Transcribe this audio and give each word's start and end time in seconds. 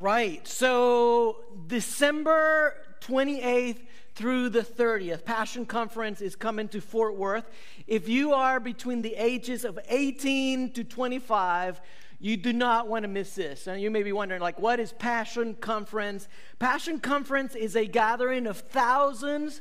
Right. 0.00 0.46
So 0.46 1.36
December 1.66 2.74
28th 3.00 3.78
through 4.14 4.48
the 4.48 4.62
30th, 4.62 5.24
Passion 5.24 5.66
Conference 5.66 6.20
is 6.20 6.36
coming 6.36 6.68
to 6.68 6.80
Fort 6.80 7.16
Worth. 7.16 7.48
If 7.86 8.08
you 8.08 8.32
are 8.32 8.60
between 8.60 9.02
the 9.02 9.14
ages 9.14 9.64
of 9.64 9.78
18 9.88 10.72
to 10.72 10.84
25, 10.84 11.80
you 12.18 12.36
do 12.36 12.52
not 12.52 12.88
want 12.88 13.02
to 13.04 13.08
miss 13.08 13.34
this. 13.34 13.66
And 13.66 13.80
you 13.80 13.90
may 13.90 14.02
be 14.02 14.12
wondering, 14.12 14.40
like, 14.40 14.58
what 14.58 14.80
is 14.80 14.92
Passion 14.92 15.54
Conference? 15.54 16.28
Passion 16.58 16.98
Conference 17.00 17.54
is 17.54 17.76
a 17.76 17.86
gathering 17.86 18.46
of 18.46 18.58
thousands 18.58 19.60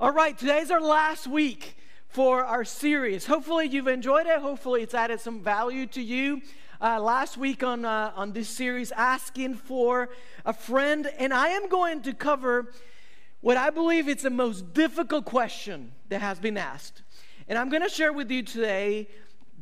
All 0.00 0.12
right, 0.12 0.38
today's 0.38 0.70
our 0.70 0.80
last 0.80 1.26
week 1.26 1.76
for 2.08 2.42
our 2.42 2.64
series. 2.64 3.26
Hopefully 3.26 3.66
you've 3.66 3.86
enjoyed 3.86 4.26
it. 4.26 4.40
Hopefully 4.40 4.80
it's 4.80 4.94
added 4.94 5.20
some 5.20 5.42
value 5.42 5.86
to 5.88 6.00
you. 6.00 6.40
Uh, 6.80 6.98
last 6.98 7.36
week 7.36 7.62
on, 7.62 7.84
uh, 7.84 8.12
on 8.16 8.32
this 8.32 8.48
series, 8.48 8.90
asking 8.92 9.56
for 9.56 10.08
a 10.46 10.54
friend, 10.54 11.12
and 11.18 11.34
I 11.34 11.48
am 11.48 11.68
going 11.68 12.00
to 12.00 12.14
cover 12.14 12.72
what 13.42 13.58
I 13.58 13.68
believe 13.68 14.08
it's 14.08 14.22
the 14.22 14.30
most 14.30 14.72
difficult 14.72 15.26
question 15.26 15.92
that 16.08 16.22
has 16.22 16.38
been 16.38 16.56
asked. 16.56 17.02
And 17.46 17.58
I'm 17.58 17.68
going 17.68 17.82
to 17.82 17.90
share 17.90 18.14
with 18.14 18.30
you 18.30 18.42
today 18.42 19.08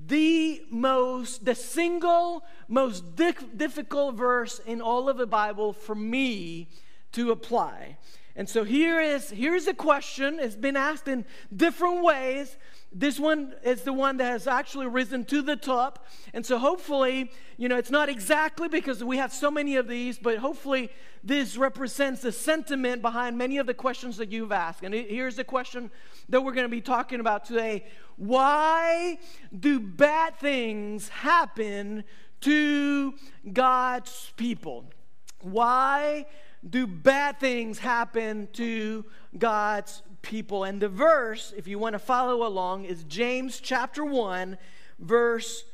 the 0.07 0.63
most, 0.71 1.45
the 1.45 1.55
single 1.55 2.45
most 2.69 3.17
difficult 3.17 4.15
verse 4.15 4.61
in 4.61 4.81
all 4.81 5.09
of 5.09 5.17
the 5.17 5.27
Bible 5.27 5.73
for 5.73 5.95
me 5.95 6.69
to 7.13 7.31
apply. 7.31 7.99
And 8.35 8.49
so 8.49 8.65
here 8.65 9.01
is 9.01 9.31
here's 9.31 9.67
a 9.67 9.75
question. 9.75 10.39
It's 10.39 10.57
been 10.57 10.77
asked 10.77 11.09
in 11.09 11.25
different 11.55 12.05
ways. 12.05 12.57
This 12.99 13.21
one 13.21 13.53
is 13.63 13.83
the 13.83 13.93
one 13.93 14.17
that 14.17 14.31
has 14.31 14.47
actually 14.47 14.87
risen 14.87 15.27
to 15.27 15.43
the 15.43 15.55
top. 15.55 16.07
And 16.33 16.47
so 16.47 16.57
hopefully, 16.57 17.31
you 17.59 17.69
know, 17.69 17.77
it's 17.77 17.91
not 17.91 18.09
exactly 18.09 18.69
because 18.69 19.05
we 19.05 19.19
have 19.19 19.35
so 19.35 19.51
many 19.51 19.77
of 19.77 19.87
these, 19.87 20.19
but 20.19 20.39
hopefully 20.39 20.89
this 21.23 21.59
represents 21.59 22.23
the 22.23 22.33
sentiment 22.33 23.03
behind 23.03 23.37
many 23.37 23.59
of 23.59 23.67
the 23.67 23.75
questions 23.75 24.17
that 24.17 24.33
you've 24.33 24.51
asked. 24.51 24.83
And 24.83 24.95
here's 24.95 25.37
the 25.37 25.45
question 25.45 25.91
that 26.31 26.41
we're 26.41 26.55
going 26.55 26.65
to 26.65 26.71
be 26.71 26.81
talking 26.81 27.21
about 27.21 27.45
today 27.45 27.85
Why 28.17 29.19
do 29.55 29.79
bad 29.79 30.39
things 30.39 31.09
happen 31.09 32.03
to 32.41 33.13
God's 33.53 34.33
people? 34.39 34.87
Why 35.43 36.25
do 36.69 36.87
bad 36.87 37.39
things 37.41 37.79
happen 37.79 38.49
to 38.55 39.05
God's 39.37 40.03
people? 40.27 40.65
And 40.65 40.83
the 40.83 40.89
verse, 40.89 41.55
if 41.57 41.69
you 41.69 41.79
want 41.79 41.95
to 41.95 41.99
follow 41.99 42.47
along, 42.47 42.85
is 42.85 43.05
James 43.05 43.61
chapter 43.61 44.05
1, 44.05 44.59
verse 44.99 45.65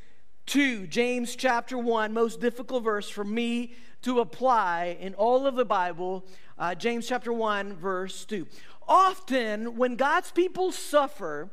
2. 0.47 0.87
James 0.89 1.35
chapter 1.35 1.79
1, 1.79 2.13
most 2.13 2.41
difficult 2.41 2.85
verse 2.85 3.09
for 3.09 3.25
me 3.25 3.75
to 4.03 4.21
apply 4.21 4.97
in 5.01 5.15
all 5.15 5.47
of 5.47 5.57
the 5.57 5.65
Bible. 5.65 6.27
Uh, 6.59 6.75
James 6.75 7.09
chapter 7.09 7.33
1, 7.33 7.77
verse 7.77 8.25
2. 8.27 8.47
Often, 8.87 9.77
when 9.77 9.97
God's 9.97 10.31
people 10.31 10.71
suffer, 10.71 11.51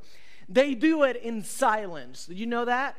they 0.50 0.76
do 0.76 1.04
it 1.04 1.16
in 1.16 1.44
silence. 1.44 2.26
Did 2.26 2.38
you 2.38 2.48
know 2.48 2.66
that? 2.66 2.98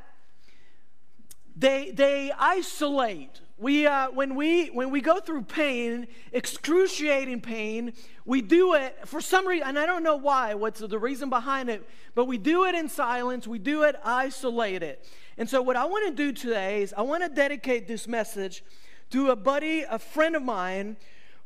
They, 1.55 1.91
they 1.91 2.33
isolate. 2.39 3.41
We, 3.61 3.87
uh, 3.87 4.11
when, 4.11 4.37
we, 4.37 4.69
when 4.69 4.91
we 4.91 5.03
go 5.03 5.21
through 5.21 5.43
pain, 5.43 6.07
excruciating 6.33 7.43
pain, 7.43 7.93
we 8.25 8.41
do 8.41 8.73
it 8.73 9.07
for 9.07 9.21
some 9.21 9.47
reason, 9.47 9.69
and 9.69 9.79
I 9.79 9.85
don't 9.85 10.03
know 10.03 10.17
why, 10.17 10.55
what's 10.55 10.81
the 10.81 10.99
reason 10.99 11.29
behind 11.29 11.69
it, 11.69 11.87
but 12.15 12.25
we 12.25 12.39
do 12.39 12.65
it 12.65 12.75
in 12.75 12.89
silence, 12.89 13.47
we 13.47 13.59
do 13.59 13.83
it 13.83 13.97
isolated. 14.03 14.97
And 15.37 15.47
so, 15.47 15.61
what 15.61 15.77
I 15.77 15.85
want 15.85 16.09
to 16.09 16.15
do 16.15 16.33
today 16.33 16.81
is 16.81 16.95
I 16.97 17.03
want 17.03 17.23
to 17.23 17.29
dedicate 17.29 17.87
this 17.87 18.09
message 18.09 18.65
to 19.11 19.29
a 19.29 19.37
buddy, 19.37 19.83
a 19.83 19.99
friend 19.99 20.37
of 20.37 20.43
mine, 20.43 20.97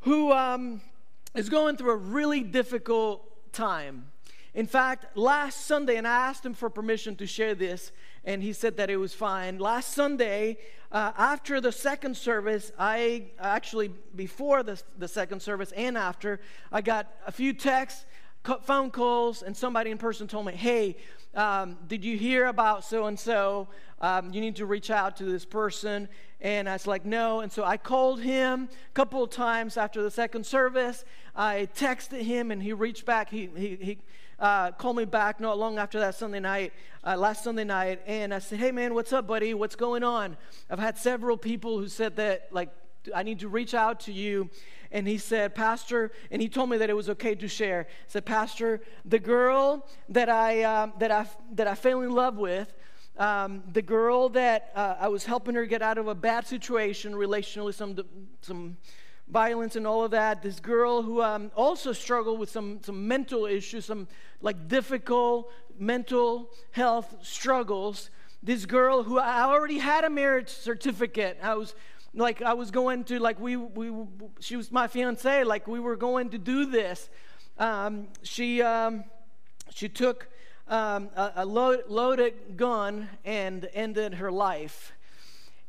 who 0.03 0.31
um, 0.31 0.83
is 1.35 1.49
going 1.49 1.77
through 1.77 1.91
a 1.91 1.97
really 1.97 2.45
difficult 2.45 3.53
time. 3.53 4.13
In 4.55 4.67
fact, 4.67 5.17
last 5.17 5.67
Sunday, 5.67 5.97
and 5.97 6.07
I 6.07 6.29
asked 6.29 6.47
him 6.47 6.55
for 6.55 6.71
permission 6.71 7.17
to 7.17 7.27
share 7.27 7.57
this, 7.57 7.91
and 8.25 8.41
he 8.41 8.53
said 8.53 8.77
that 8.77 8.89
it 8.89 8.97
was 8.97 9.13
fine. 9.13 9.59
Last 9.59 9.95
Sunday, 9.95 10.59
uh, 10.93 11.11
after 11.19 11.61
the 11.61 11.73
second 11.73 12.17
service, 12.17 12.71
I 12.79 13.33
actually, 13.41 13.91
before 14.15 14.63
the, 14.63 14.81
the 14.97 15.09
second 15.09 15.43
service 15.43 15.73
and 15.73 15.99
after, 15.99 16.41
I 16.71 16.83
got 16.83 17.13
a 17.27 17.33
few 17.33 17.53
texts, 17.53 18.05
phone 18.63 18.91
calls, 18.91 19.43
and 19.43 19.57
somebody 19.57 19.91
in 19.91 19.99
person 19.99 20.29
told 20.29 20.47
me, 20.47 20.53
hey, 20.53 20.97
um, 21.35 21.77
did 21.89 22.05
you 22.05 22.17
hear 22.17 22.47
about 22.47 22.85
so 22.85 23.07
and 23.07 23.19
so? 23.19 23.69
You 24.03 24.41
need 24.41 24.57
to 24.57 24.67
reach 24.67 24.91
out 24.91 25.17
to 25.17 25.25
this 25.25 25.45
person. 25.45 26.09
And 26.41 26.69
I 26.69 26.75
was 26.75 26.87
like, 26.87 27.07
no. 27.07 27.41
And 27.41 27.51
so 27.51 27.65
I 27.65 27.79
called 27.79 28.21
him 28.21 28.69
a 28.71 28.93
couple 28.93 29.23
of 29.23 29.31
times 29.31 29.77
after 29.79 30.03
the 30.03 30.11
second 30.11 30.45
service. 30.45 31.05
I 31.35 31.69
texted 31.75 32.21
him, 32.23 32.51
and 32.51 32.63
he 32.63 32.75
reached 32.75 33.07
back. 33.07 33.31
He, 33.31 33.49
he, 33.57 33.77
he 33.77 33.99
uh, 34.39 34.73
called 34.73 34.97
me 34.97 35.05
back 35.05 35.41
not 35.41 35.59
long 35.59 35.79
after 35.79 35.99
that 36.01 36.15
Sunday 36.17 36.41
night, 36.41 36.73
uh, 37.03 37.17
last 37.17 37.45
Sunday 37.45 37.65
night, 37.65 38.01
and 38.07 38.35
I 38.35 38.41
said, 38.41 38.59
"Hey 38.59 38.73
man, 38.73 38.93
what's 38.95 39.13
up, 39.13 39.27
buddy? 39.27 39.55
What's 39.55 39.77
going 39.77 40.03
on?" 40.03 40.37
I've 40.69 40.79
had 40.79 40.99
several 40.99 41.37
people 41.37 41.79
who 41.79 41.89
said 41.89 42.17
that 42.17 42.49
like 42.51 42.71
I 43.15 43.23
need 43.23 43.41
to 43.41 43.49
reach 43.49 43.75
out 43.75 44.01
to 44.01 44.13
you. 44.13 44.51
And 44.91 45.09
he 45.09 45.19
said, 45.19 45.55
Pastor, 45.55 46.13
and 46.31 46.41
he 46.41 46.49
told 46.49 46.71
me 46.71 46.77
that 46.79 46.89
it 46.89 46.95
was 46.95 47.09
okay 47.11 47.35
to 47.35 47.49
share. 47.49 47.89
He 48.07 48.11
said, 48.11 48.25
Pastor, 48.25 48.81
the 49.05 49.19
girl 49.19 49.87
that 50.09 50.29
I, 50.29 50.63
uh, 50.63 50.91
that 50.99 51.11
I, 51.11 51.27
that 51.55 51.67
I 51.67 51.75
fell 51.75 52.03
in 52.03 52.13
love 52.13 52.37
with, 52.37 52.73
um, 53.19 53.63
the 53.73 53.83
girl 53.83 54.29
that 54.31 54.71
uh, 54.75 54.97
I 55.01 55.09
was 55.09 55.25
helping 55.25 55.55
her 55.55 55.67
get 55.67 55.83
out 55.83 55.99
of 55.99 56.09
a 56.09 56.15
bad 56.15 56.47
situation, 56.47 57.13
relationally, 57.13 57.75
some, 57.75 57.99
some 58.41 58.77
violence 59.29 59.77
and 59.77 59.87
all 59.87 60.05
of 60.05 60.11
that. 60.13 60.43
This 60.43 60.61
girl 60.61 61.03
who 61.03 61.23
um, 61.23 61.51
also 61.57 61.93
struggled 61.93 62.39
with 62.39 62.51
some, 62.51 62.81
some 62.83 63.07
mental 63.07 63.47
issues, 63.47 63.87
some 63.87 64.09
like 64.41 64.69
difficult 64.69 65.51
mental 65.79 66.51
health 66.73 67.17
struggles. 67.23 68.11
This 68.43 68.67
girl 68.67 69.03
who 69.03 69.19
I 69.19 69.43
already 69.43 69.79
had 69.79 70.05
a 70.05 70.11
marriage 70.11 70.51
certificate. 70.51 71.39
I 71.43 71.55
was 71.55 71.75
like, 72.15 72.43
I 72.43 72.55
was 72.55 72.71
going 72.71 73.05
to, 73.05 73.19
like, 73.19 73.41
we, 73.41 73.57
we 73.57 73.93
she 74.41 74.57
was 74.57 74.71
my 74.71 74.87
fiance, 74.87 75.45
like, 75.45 75.67
we 75.67 75.81
were 75.81 75.97
going 75.97 76.31
to 76.31 76.39
do 76.39 76.67
this. 76.67 77.09
Um, 77.59 78.09
she, 78.23 78.63
um, 78.63 79.05
she 79.71 79.89
took 79.89 80.29
um, 80.69 81.11
a, 81.17 81.33
a 81.37 81.45
load, 81.45 81.85
loaded 81.89 82.57
gun 82.57 83.09
and 83.25 83.69
ended 83.75 84.15
her 84.15 84.31
life. 84.33 84.93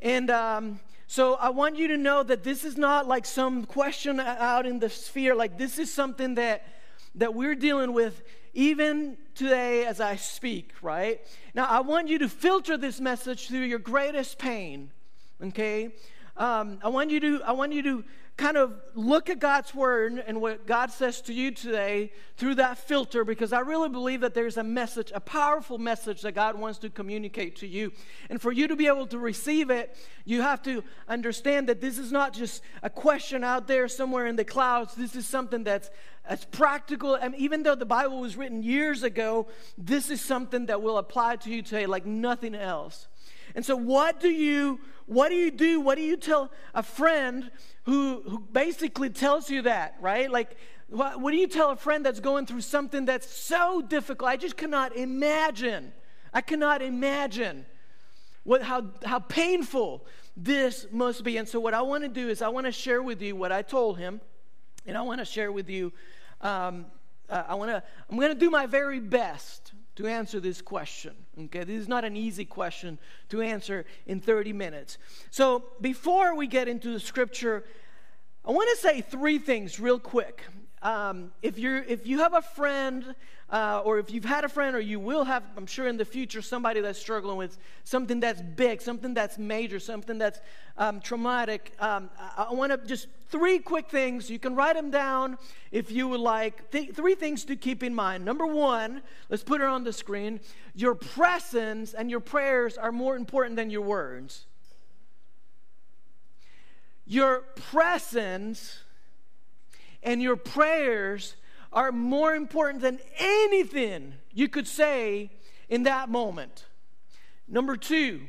And 0.01 0.29
um, 0.29 0.79
so 1.07 1.35
I 1.35 1.49
want 1.49 1.77
you 1.77 1.87
to 1.89 1.97
know 1.97 2.23
that 2.23 2.43
this 2.43 2.63
is 2.63 2.77
not 2.77 3.07
like 3.07 3.25
some 3.25 3.65
question 3.65 4.19
out 4.19 4.65
in 4.65 4.79
the 4.79 4.89
sphere. 4.89 5.35
Like 5.35 5.57
this 5.57 5.77
is 5.79 5.93
something 5.93 6.35
that 6.35 6.67
that 7.15 7.33
we're 7.33 7.55
dealing 7.55 7.93
with 7.93 8.23
even 8.53 9.17
today 9.35 9.85
as 9.85 10.01
I 10.01 10.17
speak, 10.17 10.73
right? 10.81 11.21
Now 11.53 11.65
I 11.65 11.79
want 11.79 12.07
you 12.07 12.19
to 12.19 12.29
filter 12.29 12.77
this 12.77 12.99
message 12.99 13.47
through 13.47 13.59
your 13.59 13.79
greatest 13.79 14.37
pain, 14.37 14.91
okay? 15.41 15.93
Um, 16.37 16.79
I 16.83 16.89
want 16.89 17.11
you 17.11 17.19
to, 17.21 17.41
I 17.43 17.53
want 17.53 17.73
you 17.73 17.83
to 17.83 18.03
kind 18.37 18.57
of 18.57 18.73
look 18.95 19.29
at 19.29 19.39
God's 19.39 19.73
word 19.73 20.21
and 20.27 20.41
what 20.41 20.67
God 20.67 20.91
says 20.91 21.21
to 21.21 21.33
you 21.33 21.51
today 21.51 22.11
through 22.35 22.55
that 22.55 22.77
filter 22.77 23.23
because 23.23 23.53
I 23.53 23.61
really 23.61 23.87
believe 23.87 24.21
that 24.21 24.33
there's 24.33 24.57
a 24.57 24.63
message, 24.63 25.11
a 25.15 25.21
powerful 25.21 25.77
message 25.77 26.21
that 26.23 26.33
God 26.33 26.59
wants 26.59 26.79
to 26.79 26.89
communicate 26.89 27.55
to 27.57 27.67
you. 27.67 27.93
And 28.29 28.41
for 28.41 28.51
you 28.51 28.67
to 28.67 28.75
be 28.75 28.87
able 28.87 29.07
to 29.07 29.19
receive 29.19 29.69
it, 29.69 29.95
you 30.25 30.41
have 30.41 30.61
to 30.63 30.83
understand 31.07 31.69
that 31.69 31.79
this 31.79 31.97
is 31.97 32.11
not 32.11 32.33
just 32.33 32.61
a 32.83 32.89
question 32.89 33.45
out 33.45 33.67
there 33.67 33.87
somewhere 33.87 34.27
in 34.27 34.35
the 34.35 34.43
clouds. 34.43 34.95
This 34.95 35.15
is 35.15 35.25
something 35.25 35.63
that's 35.63 35.89
as 36.25 36.43
practical. 36.43 37.17
Mean, 37.17 37.35
even 37.37 37.63
though 37.63 37.75
the 37.75 37.85
Bible 37.85 38.19
was 38.19 38.35
written 38.35 38.63
years 38.63 39.03
ago, 39.03 39.47
this 39.77 40.09
is 40.09 40.19
something 40.19 40.65
that 40.65 40.81
will 40.81 40.97
apply 40.97 41.37
to 41.37 41.49
you 41.49 41.61
today 41.61 41.85
like 41.85 42.05
nothing 42.05 42.53
else. 42.53 43.07
And 43.55 43.65
so, 43.65 43.75
what 43.75 44.19
do 44.19 44.29
you 44.29 44.79
what 45.07 45.29
do 45.29 45.35
you 45.35 45.49
do? 45.49 45.79
What 45.79 45.95
do 45.95 46.01
you 46.01 46.17
tell 46.17 46.51
a 46.73 46.83
friend 46.83 47.49
who 47.83 48.21
who 48.27 48.39
basically 48.39 49.09
tells 49.09 49.49
you 49.49 49.63
that, 49.63 49.95
right? 50.01 50.29
Like, 50.29 50.57
what, 50.89 51.21
what 51.21 51.31
do 51.31 51.37
you 51.37 51.47
tell 51.47 51.71
a 51.71 51.75
friend 51.77 52.05
that's 52.05 52.19
going 52.19 52.45
through 52.45 52.61
something 52.61 53.05
that's 53.05 53.29
so 53.29 53.81
difficult? 53.81 54.29
I 54.29 54.35
just 54.35 54.57
cannot 54.57 54.95
imagine. 54.95 55.93
I 56.33 56.41
cannot 56.41 56.81
imagine 56.81 57.65
what 58.43 58.61
how 58.61 58.91
how 59.05 59.19
painful 59.19 60.05
this 60.35 60.85
must 60.91 61.23
be. 61.23 61.37
And 61.37 61.47
so, 61.47 61.59
what 61.61 61.73
I 61.73 61.81
want 61.81 62.03
to 62.03 62.09
do 62.09 62.27
is 62.27 62.41
I 62.41 62.49
want 62.49 62.65
to 62.65 62.73
share 62.73 63.01
with 63.01 63.21
you 63.21 63.37
what 63.37 63.53
I 63.53 63.61
told 63.61 63.97
him, 63.97 64.19
and 64.85 64.97
I 64.97 65.01
want 65.01 65.19
to 65.19 65.25
share 65.25 65.51
with 65.51 65.69
you. 65.69 65.93
Um, 66.41 66.87
uh, 67.29 67.43
I 67.47 67.55
want 67.55 67.71
to. 67.71 67.81
I'm 68.09 68.17
going 68.17 68.33
to 68.33 68.39
do 68.39 68.49
my 68.49 68.65
very 68.65 68.99
best 68.99 69.71
to 69.95 70.07
answer 70.07 70.39
this 70.39 70.61
question. 70.61 71.13
Okay, 71.45 71.63
this 71.63 71.81
is 71.81 71.87
not 71.87 72.03
an 72.03 72.17
easy 72.17 72.45
question 72.45 72.99
to 73.29 73.41
answer 73.41 73.85
in 74.05 74.19
30 74.19 74.53
minutes. 74.53 74.97
So, 75.31 75.63
before 75.81 76.35
we 76.35 76.47
get 76.47 76.67
into 76.67 76.91
the 76.91 76.99
scripture, 76.99 77.63
I 78.43 78.51
want 78.51 78.69
to 78.75 78.81
say 78.81 79.01
three 79.01 79.39
things 79.39 79.79
real 79.79 79.99
quick. 79.99 80.43
Um, 80.85 81.31
if, 81.41 81.57
you're, 81.57 81.79
if 81.79 82.05
you 82.05 82.19
have 82.19 82.35
a 82.35 82.43
friend, 82.43 83.15
uh, 83.49 83.81
or 83.83 83.97
if 83.97 84.11
you've 84.11 84.23
had 84.23 84.43
a 84.43 84.47
friend, 84.47 84.75
or 84.75 84.79
you 84.79 84.99
will 84.99 85.23
have, 85.23 85.41
I'm 85.57 85.65
sure 85.65 85.87
in 85.87 85.97
the 85.97 86.05
future, 86.05 86.43
somebody 86.43 86.79
that's 86.79 86.99
struggling 86.99 87.37
with 87.37 87.57
something 87.83 88.19
that's 88.19 88.39
big, 88.39 88.83
something 88.83 89.15
that's 89.15 89.39
major, 89.39 89.79
something 89.79 90.19
that's 90.19 90.39
um, 90.77 91.01
traumatic, 91.01 91.73
um, 91.79 92.11
I, 92.19 92.49
I 92.49 92.53
want 92.53 92.71
to 92.71 92.77
just 92.87 93.07
three 93.29 93.57
quick 93.57 93.89
things. 93.89 94.29
You 94.29 94.37
can 94.37 94.53
write 94.53 94.75
them 94.75 94.91
down 94.91 95.39
if 95.71 95.89
you 95.89 96.07
would 96.07 96.19
like. 96.19 96.69
Th- 96.69 96.93
three 96.93 97.15
things 97.15 97.45
to 97.45 97.55
keep 97.55 97.81
in 97.81 97.95
mind. 97.95 98.23
Number 98.23 98.45
one, 98.45 99.01
let's 99.29 99.41
put 99.41 99.61
it 99.61 99.67
on 99.67 99.85
the 99.85 99.93
screen. 99.93 100.39
Your 100.75 100.93
presence 100.93 101.95
and 101.95 102.11
your 102.11 102.19
prayers 102.19 102.77
are 102.77 102.91
more 102.91 103.15
important 103.15 103.55
than 103.55 103.71
your 103.71 103.81
words. 103.81 104.45
Your 107.07 107.39
presence 107.55 108.81
and 110.05 110.21
your 110.21 110.37
prayers 110.37 111.35
are 111.73 111.91
more 111.91 112.33
important 112.33 112.81
than 112.81 112.99
anything 113.17 114.13
you 114.31 114.47
could 114.47 114.67
say 114.67 115.31
in 115.67 115.83
that 115.83 116.07
moment. 116.07 116.65
Number 117.47 117.75
two, 117.75 118.21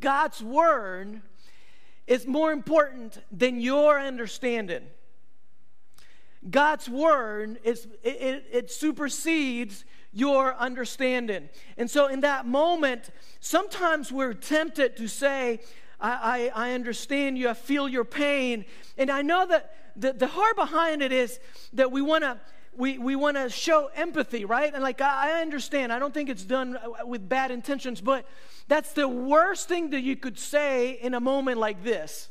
God's 0.00 0.42
word 0.42 1.22
is 2.06 2.26
more 2.26 2.52
important 2.52 3.18
than 3.30 3.60
your 3.60 3.98
understanding. 3.98 4.82
God's 6.50 6.88
word 6.88 7.60
is 7.62 7.86
it, 8.02 8.20
it, 8.20 8.46
it, 8.50 8.70
supersedes 8.70 9.84
your 10.12 10.54
understanding. 10.56 11.48
And 11.76 11.88
so 11.88 12.08
in 12.08 12.20
that 12.20 12.46
moment, 12.46 13.10
sometimes 13.38 14.10
we're 14.10 14.34
tempted 14.34 14.96
to 14.96 15.06
say, 15.06 15.60
I, 16.02 16.50
I, 16.54 16.68
I 16.70 16.72
understand 16.72 17.38
you, 17.38 17.48
I 17.48 17.54
feel 17.54 17.88
your 17.88 18.04
pain. 18.04 18.64
And 18.98 19.10
I 19.10 19.22
know 19.22 19.46
that 19.46 19.74
the, 19.96 20.12
the 20.12 20.26
heart 20.26 20.56
behind 20.56 21.02
it 21.02 21.12
is 21.12 21.38
that 21.72 21.90
we 21.90 22.02
want 22.02 22.24
to 22.24 22.40
we, 22.74 22.96
we 22.96 23.16
want 23.16 23.36
to 23.36 23.50
show 23.50 23.90
empathy, 23.94 24.46
right? 24.46 24.72
And 24.72 24.82
like, 24.82 25.02
I, 25.02 25.38
I 25.38 25.40
understand. 25.42 25.92
I 25.92 25.98
don't 25.98 26.14
think 26.14 26.30
it's 26.30 26.44
done 26.44 26.76
uh, 26.76 27.06
with 27.06 27.28
bad 27.28 27.50
intentions, 27.50 28.00
but 28.00 28.26
that's 28.66 28.94
the 28.94 29.06
worst 29.06 29.68
thing 29.68 29.90
that 29.90 30.00
you 30.00 30.16
could 30.16 30.38
say 30.38 30.92
in 30.92 31.12
a 31.12 31.20
moment 31.20 31.58
like 31.58 31.84
this, 31.84 32.30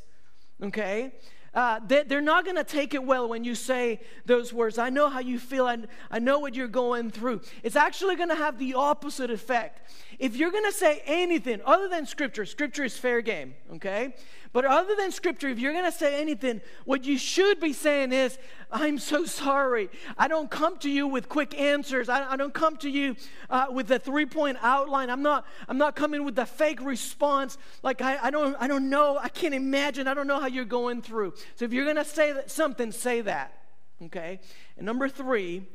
okay? 0.60 1.12
Uh, 1.54 1.80
they, 1.86 2.02
they're 2.04 2.22
not 2.22 2.44
going 2.44 2.56
to 2.56 2.64
take 2.64 2.94
it 2.94 3.04
well 3.04 3.28
when 3.28 3.44
you 3.44 3.54
say 3.54 4.00
those 4.24 4.52
words. 4.52 4.78
I 4.78 4.88
know 4.88 5.10
how 5.10 5.20
you 5.20 5.38
feel. 5.38 5.66
I, 5.66 5.78
I 6.10 6.18
know 6.18 6.38
what 6.38 6.54
you're 6.54 6.66
going 6.66 7.10
through. 7.10 7.42
It's 7.62 7.76
actually 7.76 8.16
going 8.16 8.30
to 8.30 8.34
have 8.34 8.58
the 8.58 8.74
opposite 8.74 9.30
effect. 9.30 9.92
If 10.18 10.36
you're 10.36 10.50
going 10.50 10.64
to 10.64 10.72
say 10.72 11.02
anything 11.04 11.60
other 11.66 11.88
than 11.88 12.06
Scripture, 12.06 12.46
Scripture 12.46 12.84
is 12.84 12.96
fair 12.96 13.20
game, 13.20 13.54
okay? 13.74 14.14
But 14.52 14.66
other 14.66 14.94
than 14.94 15.12
Scripture, 15.12 15.48
if 15.48 15.58
you're 15.58 15.72
going 15.72 15.86
to 15.86 15.92
say 15.92 16.20
anything, 16.20 16.60
what 16.84 17.04
you 17.04 17.16
should 17.16 17.58
be 17.58 17.72
saying 17.72 18.12
is, 18.12 18.38
I'm 18.70 18.98
so 18.98 19.24
sorry. 19.24 19.88
I 20.18 20.28
don't 20.28 20.50
come 20.50 20.76
to 20.78 20.90
you 20.90 21.06
with 21.06 21.30
quick 21.30 21.58
answers. 21.58 22.10
I, 22.10 22.32
I 22.32 22.36
don't 22.36 22.52
come 22.52 22.76
to 22.78 22.90
you 22.90 23.16
uh, 23.48 23.66
with 23.70 23.90
a 23.90 23.98
three 23.98 24.26
point 24.26 24.58
outline. 24.60 25.08
I'm 25.08 25.22
not, 25.22 25.46
I'm 25.68 25.78
not 25.78 25.96
coming 25.96 26.24
with 26.24 26.38
a 26.38 26.44
fake 26.44 26.82
response. 26.82 27.56
Like, 27.82 28.02
I, 28.02 28.18
I, 28.24 28.30
don't, 28.30 28.54
I 28.60 28.66
don't 28.66 28.90
know. 28.90 29.18
I 29.18 29.30
can't 29.30 29.54
imagine. 29.54 30.06
I 30.06 30.12
don't 30.12 30.26
know 30.26 30.38
how 30.38 30.48
you're 30.48 30.66
going 30.66 31.00
through. 31.00 31.32
So 31.54 31.64
if 31.64 31.72
you're 31.72 31.84
going 31.84 31.96
to 31.96 32.04
say 32.04 32.32
that, 32.32 32.50
something, 32.50 32.92
say 32.92 33.22
that. 33.22 33.58
Okay? 34.04 34.38
And 34.76 34.84
number 34.84 35.08
three, 35.08 35.66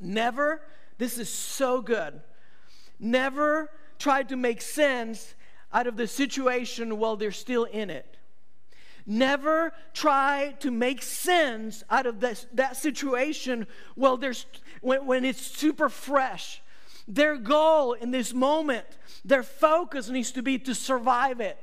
never, 0.00 0.62
this 0.98 1.18
is 1.18 1.28
so 1.28 1.80
good, 1.80 2.20
never 2.98 3.70
try 3.98 4.22
to 4.24 4.36
make 4.36 4.60
sense 4.60 5.34
out 5.72 5.86
of 5.86 5.96
the 5.96 6.06
situation 6.06 6.98
while 6.98 7.16
they're 7.16 7.30
still 7.32 7.64
in 7.64 7.90
it. 7.90 8.16
Never 9.06 9.72
try 9.94 10.54
to 10.60 10.70
make 10.70 11.02
sense 11.02 11.82
out 11.88 12.06
of 12.06 12.20
this, 12.20 12.46
that 12.52 12.76
situation 12.76 13.66
while 13.94 14.18
there's, 14.18 14.44
when, 14.82 15.06
when 15.06 15.24
it's 15.24 15.40
super 15.40 15.88
fresh. 15.88 16.62
Their 17.06 17.38
goal 17.38 17.94
in 17.94 18.10
this 18.10 18.34
moment, 18.34 18.84
their 19.24 19.42
focus 19.42 20.10
needs 20.10 20.30
to 20.32 20.42
be 20.42 20.58
to 20.58 20.74
survive 20.74 21.40
it, 21.40 21.58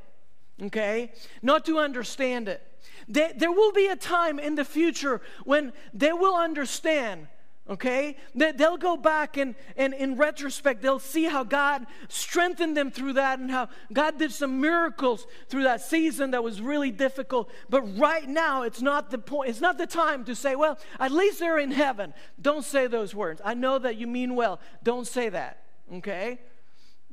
okay? 0.61 1.11
Not 1.43 1.65
to 1.65 1.77
understand 1.77 2.47
it. 2.47 2.63
They, 3.07 3.31
there 3.35 3.51
will 3.51 3.71
be 3.71 3.87
a 3.87 3.95
time 3.95 4.39
in 4.39 4.55
the 4.55 4.65
future 4.65 5.21
when 5.43 5.71
they 5.93 6.13
will 6.13 6.35
understand 6.35 7.27
okay? 7.69 8.17
They'll 8.33 8.77
go 8.77 8.97
back 8.97 9.37
and, 9.37 9.55
and 9.75 9.93
in 9.93 10.17
retrospect 10.17 10.81
they'll 10.81 10.99
see 10.99 11.23
how 11.23 11.43
god 11.43 11.85
strengthened 12.07 12.77
them 12.77 12.91
through 12.91 13.13
that 13.13 13.39
and 13.39 13.49
how 13.49 13.69
god 13.91 14.19
did 14.19 14.31
some 14.31 14.61
miracles 14.61 15.25
through 15.49 15.63
that 15.63 15.81
season 15.81 16.31
that 16.31 16.43
was 16.43 16.61
really 16.61 16.91
difficult. 16.91 17.49
But 17.69 17.81
right 17.97 18.27
now 18.27 18.63
it's 18.63 18.81
not 18.81 19.11
the 19.11 19.17
point 19.17 19.49
it's 19.49 19.61
not 19.61 19.77
the 19.77 19.87
time 19.87 20.25
to 20.25 20.35
say 20.35 20.55
well 20.55 20.77
at 20.99 21.11
least 21.11 21.39
they're 21.39 21.59
in 21.59 21.71
heaven. 21.71 22.13
Don't 22.41 22.65
say 22.65 22.87
those 22.87 23.15
words. 23.15 23.41
I 23.43 23.53
know 23.53 23.79
that 23.79 23.97
you 23.97 24.07
mean 24.07 24.35
well. 24.35 24.59
Don't 24.83 25.07
say 25.07 25.29
that 25.29 25.61
okay 25.93 26.39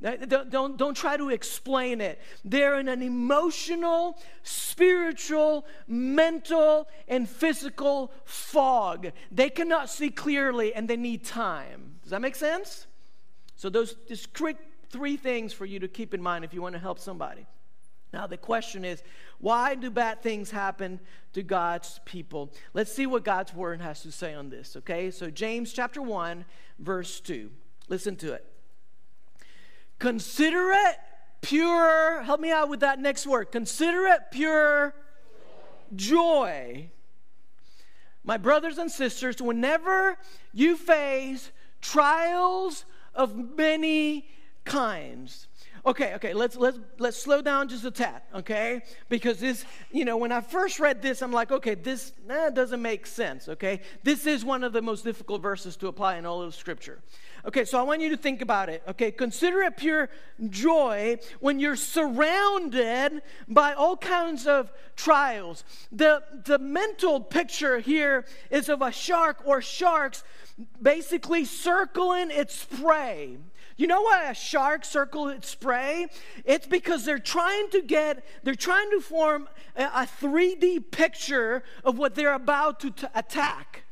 don't, 0.03 0.51
don't, 0.51 0.77
don't 0.77 0.97
try 0.97 1.17
to 1.17 1.31
explain 1.31 2.01
it. 2.01 2.21
They're 2.45 2.79
in 2.79 2.89
an 2.89 3.03
emotional, 3.03 4.19
spiritual, 4.43 5.65
mental, 5.87 6.89
and 7.07 7.29
physical 7.29 8.13
fog. 8.25 9.13
They 9.31 9.49
cannot 9.49 9.89
see 9.89 10.11
clearly 10.11 10.75
and 10.75 10.89
they 10.89 10.97
need 10.97 11.25
time. 11.25 11.95
Does 12.03 12.11
that 12.11 12.21
make 12.21 12.35
sense? 12.35 12.87
So, 13.57 13.71
those 13.71 13.95
just 14.09 14.35
quick 14.35 14.57
three 14.91 15.17
things 15.17 15.53
for 15.53 15.67
you 15.67 15.79
to 15.79 15.89
keep 15.89 16.15
in 16.15 16.23
mind 16.23 16.45
if 16.45 16.53
you 16.53 16.61
want 16.61 16.75
to 16.75 16.81
help 16.81 16.99
somebody. 16.99 17.47
Now, 18.13 18.27
the 18.27 18.37
question 18.37 18.85
is 18.85 19.03
why 19.39 19.75
do 19.75 19.91
bad 19.91 20.21
things 20.21 20.51
happen 20.51 21.01
to 21.33 21.43
God's 21.43 22.01
people? 22.05 22.53
Let's 22.75 22.93
see 22.93 23.07
what 23.07 23.25
God's 23.25 23.55
word 23.55 23.81
has 23.81 24.03
to 24.03 24.13
say 24.13 24.35
on 24.35 24.51
this, 24.51 24.77
okay? 24.77 25.11
So, 25.11 25.31
James 25.31 25.73
chapter 25.73 26.03
1, 26.03 26.45
verse 26.79 27.21
2. 27.21 27.51
Listen 27.89 28.17
to 28.17 28.33
it. 28.33 28.52
Consider 30.03 30.73
it 30.73 30.97
pure, 31.43 32.23
help 32.23 32.41
me 32.41 32.51
out 32.51 32.69
with 32.69 32.81
that 32.81 32.99
next 32.99 33.25
word. 33.25 33.53
Consider 33.53 34.07
it 34.07 34.33
pure 34.33 34.97
joy. 35.95 36.91
My 38.25 38.37
brothers 38.37 38.79
and 38.79 38.91
sisters, 38.91 39.41
whenever 39.41 40.19
you 40.53 40.77
face 40.77 41.53
trials 41.81 42.85
of 43.15 43.57
many 43.57 44.27
kinds, 44.65 45.47
okay 45.85 46.15
okay 46.15 46.33
let's 46.33 46.57
let's 46.57 46.79
let's 46.99 47.17
slow 47.17 47.43
down 47.43 47.69
just 47.69 47.85
a 47.85 47.91
tad 47.91 48.23
okay 48.35 48.83
because 49.09 49.39
this 49.39 49.65
you 49.91 50.05
know 50.05 50.17
when 50.17 50.31
i 50.31 50.41
first 50.41 50.79
read 50.79 51.03
this 51.03 51.23
i'm 51.23 51.33
like 51.33 51.51
okay 51.51 51.75
this 51.75 52.13
eh, 52.31 52.51
doesn't 52.51 52.81
make 52.81 53.07
sense 53.07 53.49
okay 53.49 53.81
this 54.05 54.27
is 54.27 54.45
one 54.45 54.63
of 54.63 54.73
the 54.73 54.81
most 54.81 55.03
difficult 55.05 55.43
verses 55.43 55.77
to 55.77 55.89
apply 55.89 56.17
in 56.17 56.25
all 56.25 56.41
of 56.41 56.55
scripture 56.55 57.01
Okay, 57.45 57.65
so 57.65 57.77
I 57.77 57.83
want 57.83 58.01
you 58.01 58.11
to 58.11 58.17
think 58.17 58.41
about 58.41 58.69
it. 58.69 58.85
Okay, 58.87 59.11
consider 59.11 59.63
it 59.63 59.77
pure 59.77 60.09
joy 60.49 61.19
when 61.41 61.59
you're 61.59 61.75
surrounded 61.75 63.21
by 63.49 63.73
all 63.73 63.97
kinds 63.97 64.47
of 64.47 64.73
trials. 64.95 65.65
The, 65.91 66.23
the 66.45 66.61
mental 66.61 67.21
picture 67.21 67.81
here 67.81 68.27
is 68.51 68.69
of 68.69 68.81
a 68.81 68.93
shark 68.93 69.43
or 69.45 69.61
sharks 69.61 70.23
basically 70.81 71.45
circling 71.45 72.31
its 72.31 72.65
prey 72.65 73.39
You 73.77 73.89
know 73.89 74.03
why 74.03 74.31
a 74.31 74.35
shark 74.35 74.85
circles 74.85 75.33
its 75.33 75.55
prey? 75.57 76.07
It's 76.45 76.69
because 76.69 77.05
they're 77.05 77.19
trying 77.19 77.71
to 77.71 77.83
get, 77.83 78.25
they're 78.45 78.55
trying 78.55 78.91
to 78.91 79.01
form 79.01 79.49
a, 79.75 79.85
a 79.85 80.09
3D 80.21 80.93
picture 80.93 81.65
of 81.83 81.99
what 81.99 82.15
they're 82.15 82.35
about 82.35 82.79
to 82.81 82.91
t- 82.93 83.07
attack. 83.15 83.83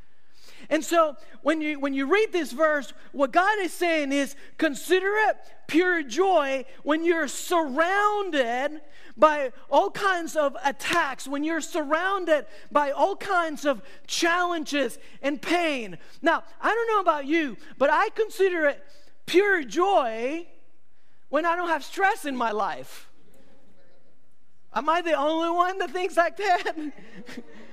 And 0.71 0.85
so 0.85 1.17
when 1.43 1.61
you 1.61 1.81
when 1.81 1.95
you 1.95 2.07
read 2.07 2.33
this 2.33 2.53
verse, 2.53 2.93
what 3.11 3.33
God 3.33 3.59
is 3.59 3.73
saying 3.73 4.13
is 4.13 4.37
consider 4.57 5.11
it 5.29 5.37
pure 5.67 6.05
joy 6.05 6.65
when 6.85 7.05
you're 7.05 7.27
surrounded 7.27 8.81
by 9.17 9.51
all 9.69 9.91
kinds 9.91 10.37
of 10.37 10.57
attacks, 10.65 11.27
when 11.27 11.43
you're 11.43 11.61
surrounded 11.61 12.47
by 12.71 12.93
all 12.93 13.17
kinds 13.17 13.65
of 13.65 13.83
challenges 14.07 14.99
and 15.23 15.43
pain. 15.43 15.99
Now, 16.23 16.45
I 16.61 16.73
don't 16.73 16.89
know 16.89 17.01
about 17.01 17.27
you, 17.27 17.57
but 17.77 17.91
I 17.91 18.09
consider 18.11 18.67
it 18.67 18.83
pure 19.27 19.65
joy 19.65 20.47
when 21.31 21.45
I 21.45 21.57
don't 21.57 21.69
have 21.69 21.85
stress 21.85 22.25
in 22.25 22.37
my 22.37 22.53
life. 22.53 23.11
Am 24.73 24.89
I 24.89 25.03
the 25.03 25.15
only 25.15 25.51
one 25.51 25.79
that 25.79 25.91
thinks 25.91 26.17
like 26.17 26.37
that? 26.37 26.75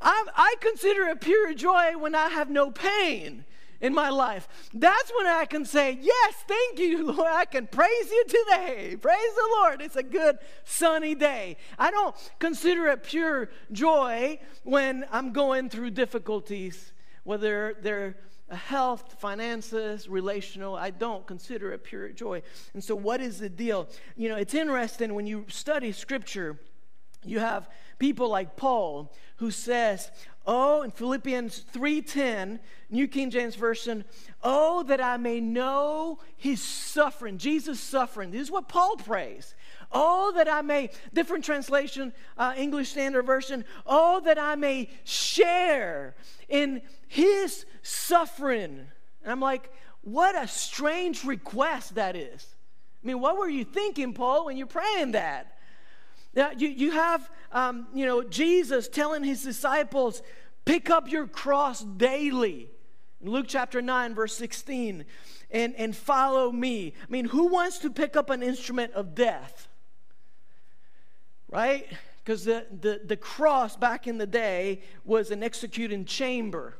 I, 0.00 0.24
I 0.34 0.54
consider 0.60 1.04
it 1.08 1.20
pure 1.20 1.54
joy 1.54 1.96
when 1.98 2.14
I 2.14 2.28
have 2.28 2.50
no 2.50 2.70
pain 2.70 3.44
in 3.80 3.94
my 3.94 4.08
life. 4.10 4.48
That's 4.72 5.12
when 5.16 5.26
I 5.26 5.44
can 5.44 5.64
say, 5.64 5.98
Yes, 6.00 6.34
thank 6.46 6.78
you, 6.78 7.06
Lord. 7.12 7.32
I 7.32 7.44
can 7.44 7.66
praise 7.66 8.10
you 8.10 8.24
today. 8.28 8.96
Praise 9.00 9.34
the 9.34 9.48
Lord. 9.58 9.82
It's 9.82 9.96
a 9.96 10.02
good 10.02 10.38
sunny 10.64 11.14
day. 11.14 11.56
I 11.78 11.90
don't 11.90 12.14
consider 12.38 12.88
it 12.88 13.02
pure 13.02 13.50
joy 13.72 14.38
when 14.64 15.06
I'm 15.10 15.32
going 15.32 15.68
through 15.68 15.90
difficulties, 15.90 16.92
whether 17.24 17.76
they're 17.80 18.16
health, 18.50 19.16
finances, 19.18 20.08
relational. 20.08 20.76
I 20.76 20.90
don't 20.90 21.26
consider 21.26 21.72
it 21.72 21.84
pure 21.84 22.10
joy. 22.10 22.42
And 22.74 22.82
so, 22.82 22.94
what 22.94 23.20
is 23.20 23.38
the 23.38 23.48
deal? 23.48 23.88
You 24.16 24.28
know, 24.28 24.36
it's 24.36 24.54
interesting 24.54 25.14
when 25.14 25.26
you 25.26 25.44
study 25.48 25.92
scripture, 25.92 26.58
you 27.24 27.40
have 27.40 27.68
people 27.98 28.28
like 28.28 28.56
Paul 28.56 29.12
who 29.36 29.50
says, 29.50 30.10
Oh, 30.46 30.82
in 30.82 30.92
Philippians 30.92 31.64
3:10, 31.72 32.60
New 32.88 33.08
King 33.08 33.30
James 33.30 33.56
Version, 33.56 34.04
oh, 34.44 34.84
that 34.84 35.00
I 35.00 35.16
may 35.16 35.40
know 35.40 36.20
his 36.36 36.62
suffering, 36.62 37.36
Jesus' 37.36 37.80
suffering. 37.80 38.30
This 38.30 38.42
is 38.42 38.50
what 38.50 38.68
Paul 38.68 38.96
prays. 38.96 39.56
Oh, 39.90 40.32
that 40.36 40.48
I 40.48 40.62
may, 40.62 40.90
different 41.12 41.44
translation, 41.44 42.12
uh, 42.38 42.54
English 42.56 42.90
Standard 42.90 43.26
Version, 43.26 43.64
oh, 43.86 44.20
that 44.20 44.38
I 44.38 44.54
may 44.54 44.88
share 45.02 46.14
in 46.48 46.82
his 47.08 47.66
suffering. 47.82 48.86
And 49.24 49.32
I'm 49.32 49.40
like, 49.40 49.72
what 50.02 50.40
a 50.40 50.46
strange 50.46 51.24
request 51.24 51.96
that 51.96 52.14
is. 52.14 52.54
I 53.02 53.06
mean, 53.06 53.20
what 53.20 53.36
were 53.36 53.48
you 53.48 53.64
thinking, 53.64 54.12
Paul, 54.12 54.46
when 54.46 54.56
you're 54.56 54.68
praying 54.68 55.12
that? 55.12 55.55
Now, 56.36 56.50
you, 56.56 56.68
you 56.68 56.90
have, 56.90 57.30
um, 57.50 57.86
you 57.94 58.04
know, 58.04 58.22
Jesus 58.22 58.88
telling 58.88 59.24
his 59.24 59.42
disciples, 59.42 60.22
pick 60.66 60.90
up 60.90 61.10
your 61.10 61.26
cross 61.26 61.82
daily. 61.82 62.68
In 63.22 63.30
Luke 63.30 63.46
chapter 63.48 63.80
9, 63.80 64.14
verse 64.14 64.36
16, 64.36 65.06
and, 65.50 65.74
and 65.76 65.96
follow 65.96 66.52
me. 66.52 66.92
I 67.02 67.10
mean, 67.10 67.24
who 67.24 67.46
wants 67.46 67.78
to 67.78 67.90
pick 67.90 68.16
up 68.16 68.28
an 68.28 68.42
instrument 68.42 68.92
of 68.92 69.14
death? 69.14 69.68
Right? 71.48 71.86
Because 72.22 72.44
the, 72.44 72.66
the, 72.82 73.00
the 73.02 73.16
cross 73.16 73.74
back 73.74 74.06
in 74.06 74.18
the 74.18 74.26
day 74.26 74.82
was 75.06 75.30
an 75.30 75.42
executing 75.42 76.04
chamber. 76.04 76.76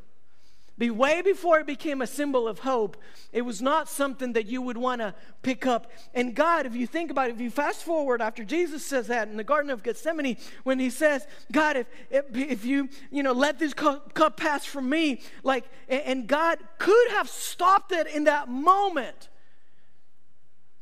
Be 0.78 0.90
way 0.90 1.22
before 1.22 1.58
it 1.58 1.66
became 1.66 2.02
a 2.02 2.06
symbol 2.06 2.46
of 2.46 2.58
hope, 2.58 2.98
it 3.32 3.42
was 3.42 3.62
not 3.62 3.88
something 3.88 4.34
that 4.34 4.44
you 4.44 4.60
would 4.60 4.76
want 4.76 5.00
to 5.00 5.14
pick 5.42 5.64
up. 5.64 5.90
And 6.12 6.34
God, 6.34 6.66
if 6.66 6.76
you 6.76 6.86
think 6.86 7.10
about 7.10 7.30
it, 7.30 7.34
if 7.34 7.40
you 7.40 7.50
fast 7.50 7.82
forward 7.82 8.20
after 8.20 8.44
Jesus 8.44 8.84
says 8.84 9.06
that 9.06 9.28
in 9.28 9.38
the 9.38 9.44
Garden 9.44 9.70
of 9.70 9.82
Gethsemane, 9.82 10.36
when 10.64 10.78
he 10.78 10.90
says, 10.90 11.26
God, 11.50 11.78
if, 11.78 11.86
if, 12.10 12.24
if 12.34 12.64
you, 12.66 12.90
you 13.10 13.22
know, 13.22 13.32
let 13.32 13.58
this 13.58 13.72
cup 13.72 14.36
pass 14.36 14.66
from 14.66 14.90
me, 14.90 15.22
like, 15.42 15.64
and 15.88 16.26
God 16.26 16.58
could 16.78 17.10
have 17.12 17.30
stopped 17.30 17.92
it 17.92 18.06
in 18.06 18.24
that 18.24 18.50
moment, 18.50 19.30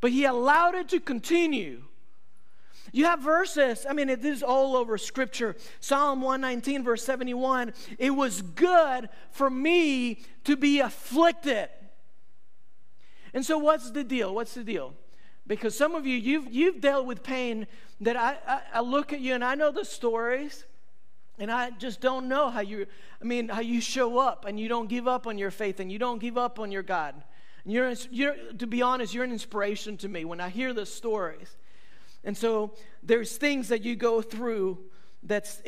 but 0.00 0.10
he 0.10 0.24
allowed 0.24 0.74
it 0.74 0.88
to 0.88 0.98
continue 0.98 1.84
you 2.94 3.06
have 3.06 3.18
verses, 3.18 3.84
I 3.90 3.92
mean, 3.92 4.08
it 4.08 4.24
is 4.24 4.40
all 4.40 4.76
over 4.76 4.96
scripture. 4.96 5.56
Psalm 5.80 6.20
119, 6.20 6.84
verse 6.84 7.02
71 7.02 7.72
it 7.98 8.10
was 8.10 8.40
good 8.40 9.08
for 9.32 9.50
me 9.50 10.20
to 10.44 10.56
be 10.56 10.78
afflicted. 10.78 11.70
And 13.34 13.44
so, 13.44 13.58
what's 13.58 13.90
the 13.90 14.04
deal? 14.04 14.32
What's 14.32 14.54
the 14.54 14.62
deal? 14.62 14.94
Because 15.44 15.76
some 15.76 15.96
of 15.96 16.06
you, 16.06 16.16
you've, 16.16 16.54
you've 16.54 16.80
dealt 16.80 17.04
with 17.04 17.24
pain 17.24 17.66
that 18.00 18.16
I, 18.16 18.36
I, 18.46 18.60
I 18.74 18.80
look 18.80 19.12
at 19.12 19.20
you 19.20 19.34
and 19.34 19.44
I 19.44 19.56
know 19.56 19.72
the 19.72 19.84
stories. 19.84 20.64
And 21.36 21.50
I 21.50 21.70
just 21.70 22.00
don't 22.00 22.28
know 22.28 22.48
how 22.48 22.60
you, 22.60 22.86
I 23.20 23.24
mean, 23.24 23.48
how 23.48 23.60
you 23.60 23.80
show 23.80 24.18
up 24.18 24.44
and 24.44 24.58
you 24.58 24.68
don't 24.68 24.88
give 24.88 25.08
up 25.08 25.26
on 25.26 25.36
your 25.36 25.50
faith 25.50 25.80
and 25.80 25.90
you 25.90 25.98
don't 25.98 26.20
give 26.20 26.38
up 26.38 26.60
on 26.60 26.70
your 26.70 26.84
God. 26.84 27.24
You're, 27.64 27.94
you're, 28.12 28.36
to 28.58 28.68
be 28.68 28.82
honest, 28.82 29.14
you're 29.14 29.24
an 29.24 29.32
inspiration 29.32 29.96
to 29.96 30.08
me 30.08 30.24
when 30.24 30.40
I 30.40 30.48
hear 30.48 30.72
the 30.72 30.86
stories. 30.86 31.56
And 32.24 32.36
so 32.36 32.74
there's 33.02 33.36
things 33.36 33.68
that 33.68 33.82
you 33.82 33.96
go 33.96 34.22
through 34.22 34.78
that's 35.22 35.62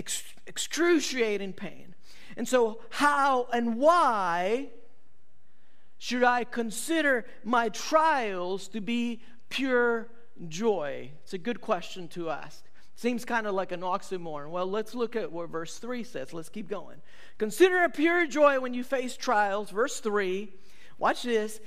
excruciating 0.47 1.53
pain. 1.53 1.95
And 2.37 2.47
so, 2.47 2.81
how 2.91 3.47
and 3.53 3.77
why 3.77 4.69
should 5.99 6.25
I 6.25 6.45
consider 6.45 7.25
my 7.45 7.71
trials 7.71 8.69
to 8.69 8.81
be 8.81 9.23
pure 9.49 10.09
joy? 10.49 11.11
It's 11.23 11.33
a 11.33 11.39
good 11.39 11.61
question 11.61 12.09
to 12.09 12.31
ask. 12.31 12.65
Seems 12.97 13.25
kind 13.27 13.47
of 13.47 13.55
like 13.55 13.73
an 13.73 13.81
oxymoron. 13.81 14.51
Well, 14.51 14.67
let's 14.67 14.95
look 14.95 15.17
at 15.17 15.31
what 15.31 15.51
verse 15.51 15.79
3 15.79 16.03
says. 16.03 16.33
Let's 16.33 16.49
keep 16.49 16.69
going. 16.69 16.97
Consider 17.37 17.83
it 17.85 17.95
pure 17.95 18.27
joy 18.27 18.59
when 18.59 18.73
you 18.73 18.83
face 18.83 19.17
trials. 19.17 19.71
Verse 19.71 20.01
3, 20.01 20.51
watch 20.99 21.23
this. 21.23 21.61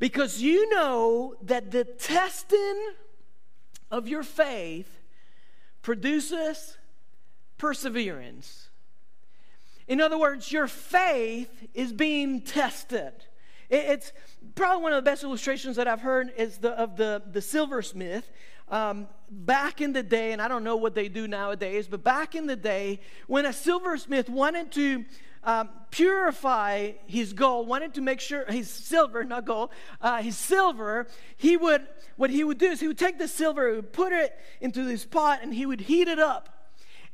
Because 0.00 0.42
you 0.42 0.68
know 0.70 1.36
that 1.42 1.70
the 1.70 1.84
testing 1.84 2.94
of 3.90 4.08
your 4.08 4.22
faith 4.22 5.00
produces 5.82 6.76
perseverance. 7.58 8.68
In 9.86 10.00
other 10.00 10.18
words, 10.18 10.50
your 10.50 10.66
faith 10.66 11.68
is 11.74 11.92
being 11.92 12.40
tested. 12.40 13.12
It's 13.70 14.12
probably 14.54 14.82
one 14.82 14.92
of 14.92 15.04
the 15.04 15.10
best 15.10 15.24
illustrations 15.24 15.76
that 15.76 15.88
I've 15.88 16.00
heard 16.00 16.32
is 16.36 16.58
the, 16.58 16.70
of 16.70 16.96
the, 16.96 17.22
the 17.30 17.40
silversmith. 17.40 18.30
Um, 18.68 19.08
back 19.30 19.82
in 19.82 19.92
the 19.92 20.02
day, 20.02 20.32
and 20.32 20.40
I 20.40 20.48
don't 20.48 20.64
know 20.64 20.76
what 20.76 20.94
they 20.94 21.08
do 21.08 21.28
nowadays, 21.28 21.86
but 21.86 22.02
back 22.02 22.34
in 22.34 22.46
the 22.46 22.56
day, 22.56 23.00
when 23.26 23.44
a 23.44 23.52
silversmith 23.52 24.30
wanted 24.30 24.72
to 24.72 25.04
um, 25.44 25.68
purify 25.90 26.92
his 27.06 27.32
gold, 27.32 27.68
wanted 27.68 27.94
to 27.94 28.00
make 28.00 28.20
sure 28.20 28.44
his 28.46 28.70
silver, 28.70 29.24
not 29.24 29.44
gold, 29.44 29.70
uh, 30.00 30.22
his 30.22 30.36
silver, 30.36 31.06
he 31.36 31.56
would, 31.56 31.86
what 32.16 32.30
he 32.30 32.44
would 32.44 32.58
do 32.58 32.66
is 32.66 32.80
he 32.80 32.88
would 32.88 32.98
take 32.98 33.18
the 33.18 33.28
silver, 33.28 33.68
he 33.68 33.76
would 33.76 33.92
put 33.92 34.12
it 34.12 34.38
into 34.60 34.84
this 34.84 35.04
pot, 35.04 35.40
and 35.42 35.54
he 35.54 35.66
would 35.66 35.82
heat 35.82 36.08
it 36.08 36.18
up 36.18 36.53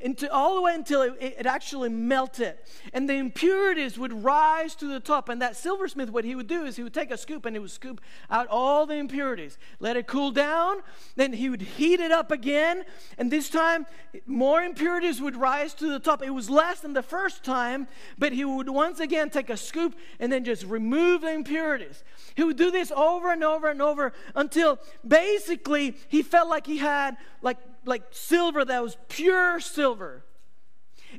into, 0.00 0.32
all 0.32 0.54
the 0.54 0.60
way 0.60 0.74
until 0.74 1.02
it, 1.02 1.16
it, 1.20 1.46
actually 1.46 1.88
melted. 1.88 2.56
And 2.92 3.08
the 3.08 3.14
impurities 3.14 3.98
would 3.98 4.12
rise 4.12 4.74
to 4.76 4.86
the 4.86 5.00
top. 5.00 5.28
And 5.28 5.40
that 5.42 5.56
silversmith, 5.56 6.10
what 6.10 6.24
he 6.24 6.34
would 6.34 6.46
do 6.46 6.64
is 6.64 6.76
he 6.76 6.82
would 6.82 6.94
take 6.94 7.10
a 7.10 7.18
scoop 7.18 7.44
and 7.44 7.54
he 7.54 7.60
would 7.60 7.70
scoop 7.70 8.00
out 8.30 8.46
all 8.48 8.86
the 8.86 8.94
impurities, 8.94 9.58
let 9.78 9.96
it 9.96 10.06
cool 10.06 10.30
down. 10.30 10.78
Then 11.16 11.32
he 11.32 11.50
would 11.50 11.62
heat 11.62 12.00
it 12.00 12.12
up 12.12 12.30
again. 12.30 12.84
And 13.18 13.30
this 13.30 13.48
time, 13.48 13.86
more 14.26 14.62
impurities 14.62 15.20
would 15.20 15.36
rise 15.36 15.74
to 15.74 15.90
the 15.90 15.98
top. 15.98 16.22
It 16.22 16.30
was 16.30 16.48
less 16.48 16.80
than 16.80 16.92
the 16.92 17.02
first 17.02 17.44
time, 17.44 17.86
but 18.18 18.32
he 18.32 18.44
would 18.44 18.68
once 18.68 19.00
again 19.00 19.30
take 19.30 19.50
a 19.50 19.56
scoop 19.56 19.94
and 20.18 20.32
then 20.32 20.44
just 20.44 20.64
remove 20.64 21.22
the 21.22 21.32
impurities. 21.32 22.04
He 22.34 22.44
would 22.44 22.56
do 22.56 22.70
this 22.70 22.90
over 22.92 23.30
and 23.30 23.44
over 23.44 23.68
and 23.68 23.82
over 23.82 24.12
until 24.34 24.78
basically 25.06 25.96
he 26.08 26.22
felt 26.22 26.48
like 26.48 26.66
he 26.66 26.78
had 26.78 27.16
like 27.42 27.58
like 27.84 28.02
silver 28.10 28.64
that 28.64 28.82
was 28.82 28.96
pure 29.08 29.60
silver. 29.60 30.24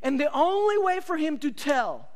And 0.01 0.19
the 0.19 0.31
only 0.33 0.77
way 0.77 0.99
for 0.99 1.17
him 1.17 1.37
to 1.39 1.51
tell 1.51 2.09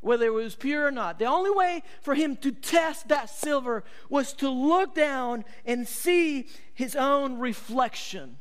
whether 0.00 0.26
it 0.26 0.32
was 0.32 0.56
pure 0.56 0.86
or 0.86 0.90
not, 0.90 1.18
the 1.18 1.26
only 1.26 1.50
way 1.50 1.82
for 2.00 2.14
him 2.14 2.36
to 2.36 2.50
test 2.52 3.08
that 3.08 3.28
silver 3.28 3.84
was 4.08 4.32
to 4.32 4.48
look 4.48 4.94
down 4.94 5.44
and 5.66 5.86
see 5.86 6.48
his 6.72 6.96
own 6.96 7.38
reflection. 7.38 8.38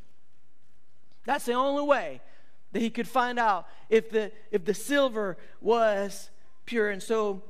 That's 1.26 1.46
the 1.46 1.54
only 1.54 1.84
way 1.84 2.22
that 2.72 2.82
he 2.82 2.90
could 2.90 3.08
find 3.08 3.38
out 3.38 3.68
if 3.90 4.10
the, 4.10 4.32
if 4.52 4.64
the 4.64 4.74
silver 4.74 5.38
was 5.60 6.30
pure. 6.66 6.90
And 6.90 7.04
so 7.04 7.44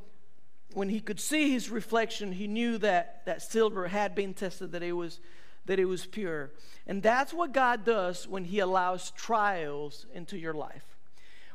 when 0.74 0.90
he 0.90 1.00
could 1.00 1.20
see 1.20 1.52
his 1.52 1.70
reflection, 1.70 2.32
he 2.32 2.48
knew 2.48 2.78
that 2.80 3.26
that 3.26 3.42
silver 3.42 3.88
had 3.88 4.16
been 4.16 4.34
tested, 4.34 4.72
that 4.72 4.82
it 4.82 4.94
was 4.94 5.20
that 5.66 5.80
it 5.80 5.86
was 5.86 6.06
pure. 6.06 6.52
And 6.88 7.04
that's 7.04 7.34
what 7.34 7.54
God 7.54 7.86
does 7.86 8.28
when 8.28 8.46
He 8.46 8.60
allows 8.60 9.12
trials 9.12 10.06
into 10.14 10.38
your 10.38 10.54
life. 10.54 10.86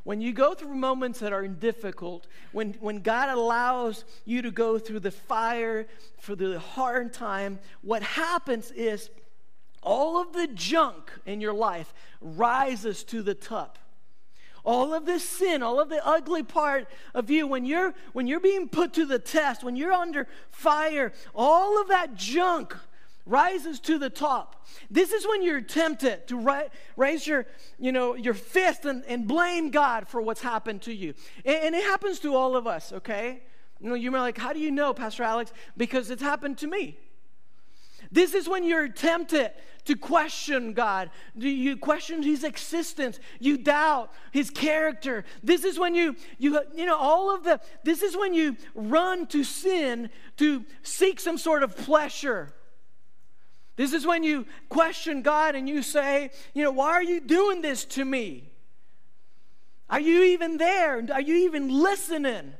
when 0.03 0.21
you 0.21 0.31
go 0.31 0.53
through 0.53 0.75
moments 0.75 1.19
that 1.19 1.33
are 1.33 1.47
difficult, 1.47 2.27
when, 2.51 2.73
when 2.79 3.01
God 3.01 3.29
allows 3.29 4.05
you 4.23 4.43
to 4.43 4.51
go 4.51 4.77
through 4.77 4.99
the 4.99 5.09
fire, 5.09 5.87
for 6.19 6.35
the 6.35 6.59
hard 6.59 7.11
time, 7.11 7.57
what 7.81 8.03
happens 8.03 8.69
is 8.71 9.09
all 9.81 10.21
of 10.21 10.31
the 10.33 10.47
junk 10.47 11.11
in 11.25 11.41
your 11.41 11.53
life 11.53 11.93
rises 12.21 13.03
to 13.03 13.21
the 13.21 13.35
top 13.35 13.79
all 14.65 14.93
of 14.93 15.05
this 15.05 15.23
sin 15.23 15.61
all 15.61 15.79
of 15.79 15.89
the 15.89 16.05
ugly 16.05 16.41
part 16.41 16.87
of 17.13 17.29
you 17.29 17.45
when 17.45 17.65
you're 17.65 17.93
when 18.13 18.25
you're 18.25 18.39
being 18.39 18.67
put 18.67 18.93
to 18.93 19.05
the 19.05 19.19
test 19.19 19.63
when 19.63 19.75
you're 19.75 19.93
under 19.93 20.27
fire 20.49 21.13
all 21.35 21.79
of 21.79 21.87
that 21.87 22.15
junk 22.15 22.75
rises 23.25 23.79
to 23.81 23.97
the 23.97 24.09
top. 24.09 24.65
This 24.89 25.11
is 25.11 25.27
when 25.27 25.41
you're 25.41 25.61
tempted 25.61 26.27
to 26.27 26.37
ri- 26.37 26.69
raise 26.95 27.25
your, 27.25 27.47
you 27.79 27.91
know, 27.91 28.15
your 28.15 28.33
fist 28.33 28.85
and, 28.85 29.03
and 29.05 29.27
blame 29.27 29.71
God 29.71 30.07
for 30.07 30.21
what's 30.21 30.41
happened 30.41 30.83
to 30.83 30.93
you. 30.93 31.13
And, 31.43 31.55
and, 31.55 31.75
it 31.75 31.83
happens 31.83 32.19
to 32.19 32.35
all 32.35 32.55
of 32.55 32.67
us, 32.67 32.93
okay? 32.93 33.41
You 33.79 33.89
know, 33.89 33.95
you're 33.95 34.11
like, 34.11 34.37
how 34.37 34.53
do 34.53 34.59
you 34.59 34.71
know, 34.71 34.93
Pastor 34.93 35.23
Alex? 35.23 35.51
Because 35.75 36.11
it's 36.11 36.21
happened 36.21 36.59
to 36.59 36.67
me. 36.67 36.97
This 38.11 38.33
is 38.33 38.47
when 38.47 38.63
you're 38.63 38.87
tempted 38.87 39.51
to 39.85 39.95
question 39.95 40.73
God. 40.73 41.09
You 41.35 41.77
question 41.77 42.23
his 42.23 42.43
existence? 42.43 43.19
You 43.39 43.57
doubt 43.57 44.11
his 44.31 44.49
character. 44.49 45.25
This 45.43 45.63
is 45.63 45.79
when 45.79 45.95
you 45.95 46.15
you 46.37 46.59
you 46.75 46.85
know 46.85 46.97
all 46.97 47.33
of 47.33 47.43
the 47.43 47.59
this 47.83 48.01
is 48.01 48.15
when 48.15 48.33
you 48.33 48.57
run 48.73 49.27
to 49.27 49.43
sin 49.43 50.09
to 50.37 50.65
seek 50.83 51.19
some 51.19 51.37
sort 51.37 51.63
of 51.63 51.75
pleasure. 51.75 52.53
This 53.75 53.93
is 53.93 54.05
when 54.05 54.23
you 54.23 54.45
question 54.69 55.21
God 55.21 55.55
and 55.55 55.67
you 55.67 55.81
say, 55.81 56.31
you 56.53 56.63
know, 56.63 56.71
why 56.71 56.91
are 56.91 57.03
you 57.03 57.19
doing 57.19 57.61
this 57.61 57.83
to 57.85 58.05
me? 58.05 58.51
Are 59.89 59.99
you 59.99 60.23
even 60.23 60.57
there? 60.57 61.05
Are 61.11 61.21
you 61.21 61.35
even 61.35 61.69
listening? 61.69 62.53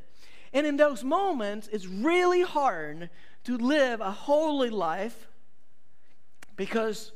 And 0.54 0.68
in 0.68 0.78
those 0.78 1.04
moments, 1.04 1.68
it's 1.72 1.88
really 1.88 2.42
hard 2.42 3.10
to 3.46 3.58
live 3.58 4.02
a 4.02 4.12
holy 4.12 4.70
life 4.70 5.28
because 6.56 7.12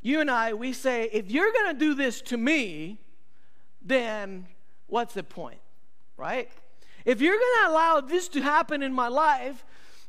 you 0.00 0.20
and 0.20 0.30
I, 0.30 0.52
we 0.52 0.72
say, 0.72 1.08
if 1.12 1.30
you're 1.30 1.52
going 1.52 1.74
to 1.74 1.78
do 1.78 1.94
this 1.94 2.20
to 2.22 2.36
me, 2.36 3.00
then 3.80 4.46
what's 4.86 5.14
the 5.14 5.22
point, 5.22 5.60
right? 6.16 6.50
If 7.04 7.20
you're 7.20 7.38
going 7.38 7.64
to 7.64 7.70
allow 7.70 8.00
this 8.00 8.28
to 8.28 8.40
happen 8.40 8.82
in 8.82 8.92
my 8.92 9.08
life, 9.08 9.64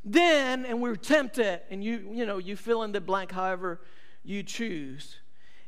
then, 0.08 0.64
and 0.64 0.80
we're 0.80 0.94
tempted, 0.94 1.62
and 1.68 1.82
you, 1.82 2.08
you 2.12 2.24
know, 2.24 2.38
you 2.38 2.54
fill 2.54 2.84
in 2.84 2.92
the 2.92 3.00
blank 3.00 3.32
however 3.32 3.80
you 4.22 4.44
choose. 4.44 5.16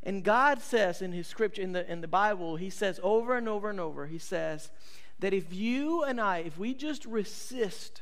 And 0.05 0.23
God 0.23 0.63
says 0.63 1.03
in 1.03 1.11
His 1.11 1.27
scripture, 1.27 1.61
in 1.61 1.73
the, 1.73 1.91
in 1.91 2.01
the 2.01 2.09
Bible, 2.09 2.55
He 2.55 2.71
says 2.71 3.01
over 3.03 3.37
and 3.37 3.49
over 3.49 3.69
and 3.69 3.81
over, 3.81 4.07
He 4.07 4.19
says 4.19 4.71
that 5.19 5.35
if 5.35 5.53
you 5.53 6.05
and 6.05 6.21
I, 6.21 6.39
if 6.39 6.57
we 6.57 6.73
just 6.73 7.05
resist 7.05 8.01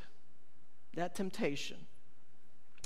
that 0.93 1.15
temptation, 1.15 1.77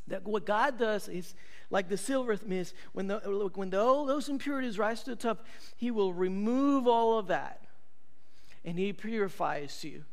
that 0.07 0.23
what 0.23 0.45
God 0.45 0.79
does 0.79 1.09
is 1.09 1.35
like 1.69 1.89
the 1.89 1.97
silversmith, 1.97 2.71
when, 2.93 3.07
the, 3.07 3.51
when 3.53 3.69
the, 3.69 3.77
those 3.77 4.29
impurities 4.29 4.79
rise 4.79 5.03
to 5.03 5.09
the 5.09 5.15
top, 5.17 5.45
He 5.75 5.91
will 5.91 6.13
remove 6.13 6.87
all 6.87 7.19
of 7.19 7.27
that 7.27 7.65
and 8.63 8.79
He 8.79 8.93
purifies 8.93 9.83
you 9.83 10.05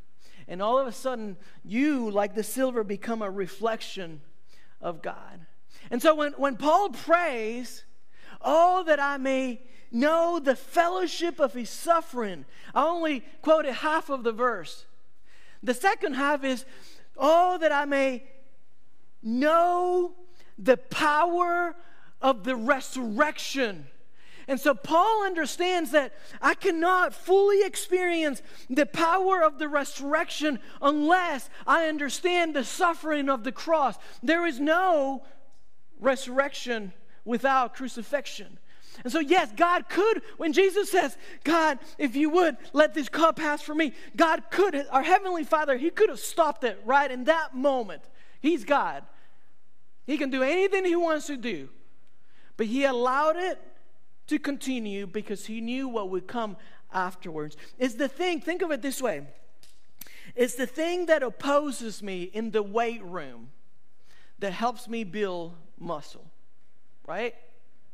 and 0.48 0.62
all 0.62 0.78
of 0.78 0.86
a 0.86 0.92
sudden 0.92 1.36
you 1.62 2.10
like 2.10 2.34
the 2.34 2.42
silver 2.42 2.82
become 2.82 3.22
a 3.22 3.30
reflection 3.30 4.22
of 4.80 5.02
god. 5.02 5.46
And 5.90 6.02
so 6.02 6.14
when, 6.14 6.32
when 6.32 6.56
paul 6.56 6.90
prays 6.90 7.84
oh 8.40 8.82
that 8.84 8.98
i 8.98 9.16
may 9.16 9.60
know 9.90 10.38
the 10.38 10.56
fellowship 10.56 11.38
of 11.38 11.54
his 11.54 11.70
suffering 11.70 12.44
i 12.74 12.84
only 12.84 13.24
quoted 13.42 13.74
half 13.74 14.10
of 14.10 14.24
the 14.24 14.32
verse. 14.32 14.86
The 15.62 15.74
second 15.74 16.14
half 16.14 16.42
is 16.44 16.64
oh 17.16 17.58
that 17.58 17.72
i 17.72 17.84
may 17.84 18.24
know 19.22 20.12
the 20.58 20.76
power 20.76 21.76
of 22.20 22.44
the 22.44 22.56
resurrection 22.56 23.86
and 24.48 24.58
so 24.58 24.74
Paul 24.74 25.24
understands 25.24 25.90
that 25.90 26.14
I 26.40 26.54
cannot 26.54 27.12
fully 27.12 27.62
experience 27.64 28.40
the 28.70 28.86
power 28.86 29.42
of 29.42 29.58
the 29.58 29.68
resurrection 29.68 30.58
unless 30.80 31.50
I 31.66 31.86
understand 31.86 32.56
the 32.56 32.64
suffering 32.64 33.28
of 33.28 33.44
the 33.44 33.52
cross. 33.52 33.98
There 34.22 34.46
is 34.46 34.58
no 34.58 35.22
resurrection 36.00 36.94
without 37.26 37.74
crucifixion. 37.74 38.58
And 39.04 39.12
so, 39.12 39.20
yes, 39.20 39.52
God 39.54 39.90
could, 39.90 40.22
when 40.38 40.54
Jesus 40.54 40.90
says, 40.90 41.18
God, 41.44 41.78
if 41.98 42.16
you 42.16 42.30
would, 42.30 42.56
let 42.72 42.94
this 42.94 43.10
cup 43.10 43.36
pass 43.36 43.60
from 43.60 43.78
me, 43.78 43.92
God 44.16 44.44
could, 44.50 44.74
our 44.90 45.02
Heavenly 45.02 45.44
Father, 45.44 45.76
He 45.76 45.90
could 45.90 46.08
have 46.08 46.18
stopped 46.18 46.64
it 46.64 46.80
right 46.86 47.10
in 47.10 47.24
that 47.24 47.54
moment. 47.54 48.02
He's 48.40 48.64
God. 48.64 49.04
He 50.06 50.16
can 50.16 50.30
do 50.30 50.42
anything 50.42 50.86
He 50.86 50.96
wants 50.96 51.26
to 51.26 51.36
do. 51.36 51.68
But 52.56 52.66
He 52.66 52.84
allowed 52.84 53.36
it 53.36 53.60
to 54.28 54.38
continue 54.38 55.06
because 55.06 55.46
he 55.46 55.60
knew 55.60 55.88
what 55.88 56.10
would 56.10 56.26
come 56.26 56.56
afterwards. 56.92 57.56
Is 57.78 57.96
the 57.96 58.08
thing, 58.08 58.40
think 58.40 58.62
of 58.62 58.70
it 58.70 58.82
this 58.82 59.02
way 59.02 59.26
it's 60.36 60.54
the 60.54 60.66
thing 60.66 61.06
that 61.06 61.22
opposes 61.22 62.02
me 62.02 62.24
in 62.24 62.50
the 62.50 62.62
weight 62.62 63.02
room 63.02 63.48
that 64.38 64.52
helps 64.52 64.86
me 64.88 65.04
build 65.04 65.54
muscle, 65.78 66.24
right? 67.06 67.34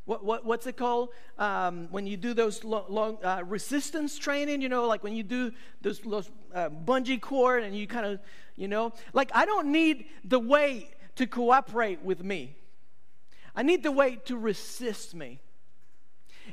What, 0.04 0.22
what, 0.22 0.44
what's 0.44 0.66
it 0.66 0.76
called 0.76 1.10
um, 1.38 1.88
when 1.90 2.06
you 2.06 2.18
do 2.18 2.34
those 2.34 2.62
long, 2.62 2.84
long 2.88 3.24
uh, 3.24 3.42
resistance 3.46 4.18
training? 4.18 4.60
You 4.60 4.68
know, 4.68 4.86
like 4.86 5.02
when 5.02 5.16
you 5.16 5.22
do 5.22 5.52
those, 5.80 6.00
those 6.00 6.30
uh, 6.54 6.68
bungee 6.68 7.20
cord 7.20 7.62
and 7.62 7.74
you 7.74 7.86
kind 7.86 8.04
of, 8.04 8.20
you 8.56 8.68
know, 8.68 8.92
like 9.14 9.30
I 9.34 9.46
don't 9.46 9.72
need 9.72 10.06
the 10.24 10.38
weight 10.38 10.90
to 11.16 11.26
cooperate 11.26 12.02
with 12.02 12.22
me. 12.22 12.56
I 13.56 13.62
need 13.62 13.82
the 13.82 13.92
weight 13.92 14.26
to 14.26 14.36
resist 14.36 15.14
me. 15.14 15.40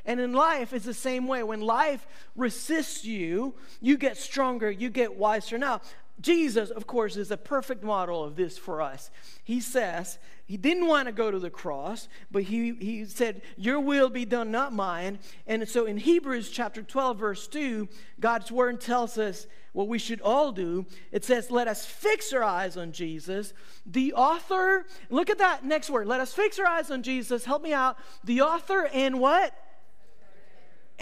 And 0.05 0.19
in 0.19 0.33
life, 0.33 0.73
it's 0.73 0.85
the 0.85 0.93
same 0.93 1.27
way. 1.27 1.43
When 1.43 1.61
life 1.61 2.07
resists 2.35 3.05
you, 3.05 3.55
you 3.79 3.97
get 3.97 4.17
stronger, 4.17 4.69
you 4.69 4.89
get 4.89 5.15
wiser. 5.15 5.57
Now, 5.57 5.81
Jesus, 6.21 6.69
of 6.69 6.85
course, 6.85 7.17
is 7.17 7.31
a 7.31 7.37
perfect 7.37 7.83
model 7.83 8.23
of 8.23 8.35
this 8.35 8.57
for 8.57 8.81
us. 8.81 9.09
He 9.43 9.59
says 9.59 10.19
he 10.45 10.57
didn't 10.57 10.87
want 10.87 11.07
to 11.07 11.11
go 11.11 11.31
to 11.31 11.39
the 11.39 11.49
cross, 11.49 12.07
but 12.29 12.43
he, 12.43 12.73
he 12.73 13.05
said, 13.05 13.41
Your 13.57 13.79
will 13.79 14.09
be 14.09 14.25
done, 14.25 14.51
not 14.51 14.73
mine. 14.73 15.19
And 15.47 15.67
so 15.67 15.85
in 15.85 15.97
Hebrews 15.97 16.49
chapter 16.49 16.83
12, 16.83 17.17
verse 17.17 17.47
2, 17.47 17.87
God's 18.19 18.51
word 18.51 18.81
tells 18.81 19.17
us 19.17 19.47
what 19.73 19.87
we 19.87 19.97
should 19.97 20.21
all 20.21 20.51
do. 20.51 20.85
It 21.11 21.25
says, 21.25 21.49
Let 21.49 21.67
us 21.67 21.85
fix 21.85 22.33
our 22.33 22.43
eyes 22.43 22.77
on 22.77 22.91
Jesus, 22.91 23.53
the 23.85 24.13
author. 24.13 24.85
Look 25.09 25.29
at 25.29 25.39
that 25.39 25.65
next 25.65 25.89
word. 25.89 26.07
Let 26.07 26.21
us 26.21 26.33
fix 26.33 26.59
our 26.59 26.67
eyes 26.67 26.91
on 26.91 27.01
Jesus. 27.01 27.45
Help 27.45 27.63
me 27.63 27.73
out. 27.73 27.97
The 28.23 28.41
author 28.41 28.89
and 28.93 29.19
what? 29.19 29.55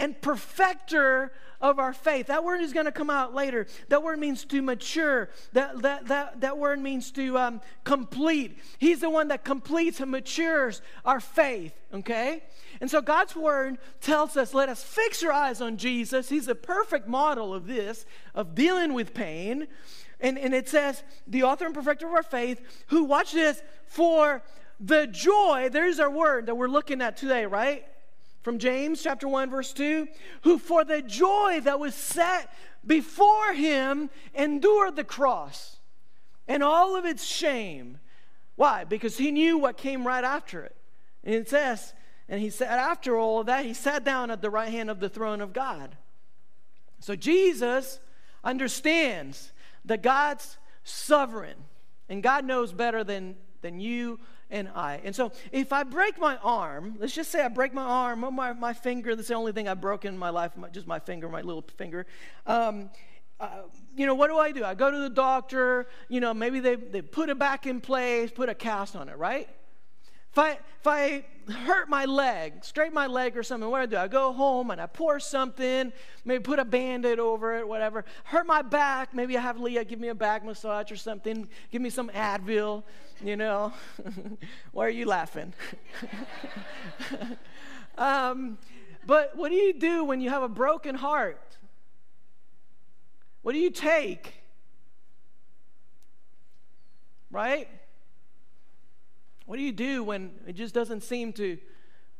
And 0.00 0.20
perfecter 0.20 1.30
of 1.60 1.78
our 1.78 1.92
faith. 1.92 2.28
That 2.28 2.42
word 2.42 2.62
is 2.62 2.72
going 2.72 2.86
to 2.86 2.92
come 2.92 3.10
out 3.10 3.34
later. 3.34 3.66
That 3.90 4.02
word 4.02 4.18
means 4.18 4.46
to 4.46 4.62
mature. 4.62 5.28
That, 5.52 5.82
that, 5.82 6.08
that, 6.08 6.40
that 6.40 6.58
word 6.58 6.80
means 6.80 7.10
to 7.12 7.38
um, 7.38 7.60
complete. 7.84 8.58
He's 8.78 9.00
the 9.00 9.10
one 9.10 9.28
that 9.28 9.44
completes 9.44 10.00
and 10.00 10.10
matures 10.10 10.80
our 11.04 11.20
faith, 11.20 11.74
okay? 11.92 12.42
And 12.80 12.90
so 12.90 13.02
God's 13.02 13.36
word 13.36 13.76
tells 14.00 14.38
us, 14.38 14.54
let 14.54 14.70
us 14.70 14.82
fix 14.82 15.22
our 15.22 15.32
eyes 15.32 15.60
on 15.60 15.76
Jesus. 15.76 16.30
He's 16.30 16.48
a 16.48 16.54
perfect 16.54 17.06
model 17.06 17.52
of 17.52 17.66
this, 17.66 18.06
of 18.34 18.54
dealing 18.54 18.94
with 18.94 19.12
pain. 19.12 19.68
And, 20.18 20.38
and 20.38 20.54
it 20.54 20.66
says, 20.66 21.02
the 21.26 21.42
author 21.42 21.66
and 21.66 21.74
perfecter 21.74 22.06
of 22.06 22.14
our 22.14 22.22
faith, 22.22 22.84
who, 22.86 23.04
watch 23.04 23.32
this, 23.32 23.62
for 23.84 24.42
the 24.78 25.06
joy, 25.06 25.68
there's 25.70 26.00
our 26.00 26.10
word 26.10 26.46
that 26.46 26.54
we're 26.54 26.68
looking 26.68 27.02
at 27.02 27.18
today, 27.18 27.44
right? 27.44 27.84
From 28.42 28.58
James 28.58 29.02
chapter 29.02 29.28
1 29.28 29.50
verse 29.50 29.72
2 29.72 30.08
who 30.42 30.58
for 30.58 30.84
the 30.84 31.02
joy 31.02 31.60
that 31.62 31.78
was 31.78 31.94
set 31.94 32.52
before 32.86 33.52
him 33.52 34.10
endured 34.34 34.96
the 34.96 35.04
cross 35.04 35.78
and 36.48 36.62
all 36.62 36.96
of 36.96 37.04
its 37.04 37.24
shame. 37.24 37.98
Why? 38.56 38.84
Because 38.84 39.18
he 39.18 39.30
knew 39.30 39.58
what 39.58 39.76
came 39.76 40.06
right 40.06 40.24
after 40.24 40.62
it. 40.64 40.76
And 41.24 41.34
it 41.34 41.48
says 41.48 41.92
and 42.28 42.40
he 42.40 42.50
said 42.50 42.78
after 42.78 43.16
all 43.16 43.40
of 43.40 43.46
that 43.46 43.64
he 43.64 43.74
sat 43.74 44.04
down 44.04 44.30
at 44.30 44.40
the 44.40 44.50
right 44.50 44.70
hand 44.70 44.90
of 44.90 45.00
the 45.00 45.08
throne 45.08 45.40
of 45.40 45.52
God. 45.52 45.96
So 47.00 47.16
Jesus 47.16 48.00
understands 48.44 49.52
that 49.84 50.02
God's 50.02 50.58
sovereign 50.84 51.56
and 52.08 52.22
God 52.22 52.44
knows 52.44 52.72
better 52.72 53.04
than 53.04 53.36
than 53.62 53.80
you 53.80 54.18
and 54.50 54.68
I. 54.74 55.00
And 55.04 55.14
so 55.14 55.32
if 55.52 55.72
I 55.72 55.82
break 55.82 56.18
my 56.18 56.36
arm, 56.38 56.96
let's 56.98 57.14
just 57.14 57.30
say 57.30 57.42
I 57.42 57.48
break 57.48 57.72
my 57.72 57.82
arm 57.82 58.24
or 58.24 58.30
my, 58.30 58.52
my 58.52 58.72
finger, 58.72 59.14
that's 59.14 59.28
the 59.28 59.34
only 59.34 59.52
thing 59.52 59.68
I've 59.68 59.80
broken 59.80 60.14
in 60.14 60.18
my 60.18 60.30
life, 60.30 60.56
my, 60.56 60.68
just 60.68 60.86
my 60.86 60.98
finger, 60.98 61.28
my 61.28 61.42
little 61.42 61.64
finger. 61.76 62.06
Um, 62.46 62.90
uh, 63.38 63.62
you 63.96 64.06
know, 64.06 64.14
what 64.14 64.28
do 64.28 64.36
I 64.36 64.52
do? 64.52 64.64
I 64.64 64.74
go 64.74 64.90
to 64.90 64.98
the 64.98 65.10
doctor, 65.10 65.86
you 66.08 66.20
know, 66.20 66.34
maybe 66.34 66.60
they, 66.60 66.76
they 66.76 67.00
put 67.00 67.30
it 67.30 67.38
back 67.38 67.66
in 67.66 67.80
place, 67.80 68.30
put 68.30 68.48
a 68.48 68.54
cast 68.54 68.96
on 68.96 69.08
it, 69.08 69.16
right? 69.16 69.48
If 70.32 70.38
I, 70.38 70.50
if 70.52 70.86
I 70.86 71.24
hurt 71.50 71.88
my 71.88 72.04
leg, 72.04 72.64
straight 72.64 72.92
my 72.92 73.08
leg 73.08 73.36
or 73.36 73.42
something, 73.42 73.68
what 73.68 73.78
do 73.78 73.82
I 73.82 73.86
do? 73.86 74.04
I 74.04 74.08
go 74.08 74.32
home 74.32 74.70
and 74.70 74.80
I 74.80 74.86
pour 74.86 75.18
something, 75.18 75.92
maybe 76.24 76.42
put 76.42 76.60
a 76.60 76.64
band 76.64 77.04
aid 77.04 77.18
over 77.18 77.56
it, 77.56 77.66
whatever. 77.66 78.04
Hurt 78.24 78.46
my 78.46 78.62
back, 78.62 79.12
maybe 79.12 79.36
I 79.36 79.40
have 79.40 79.58
Leah 79.58 79.84
give 79.84 79.98
me 79.98 80.08
a 80.08 80.14
back 80.14 80.44
massage 80.44 80.92
or 80.92 80.96
something, 80.96 81.48
give 81.72 81.82
me 81.82 81.90
some 81.90 82.10
Advil, 82.10 82.84
you 83.22 83.36
know. 83.36 83.72
Why 84.72 84.86
are 84.86 84.90
you 84.90 85.06
laughing? 85.06 85.52
um, 87.98 88.56
but 89.04 89.36
what 89.36 89.48
do 89.48 89.56
you 89.56 89.72
do 89.72 90.04
when 90.04 90.20
you 90.20 90.30
have 90.30 90.44
a 90.44 90.48
broken 90.48 90.94
heart? 90.94 91.56
What 93.42 93.52
do 93.52 93.58
you 93.58 93.70
take? 93.70 94.34
Right? 97.32 97.68
What 99.50 99.56
do 99.56 99.62
you 99.64 99.72
do 99.72 100.04
when 100.04 100.30
it 100.46 100.52
just 100.52 100.72
doesn't 100.72 101.02
seem 101.02 101.32
to 101.32 101.58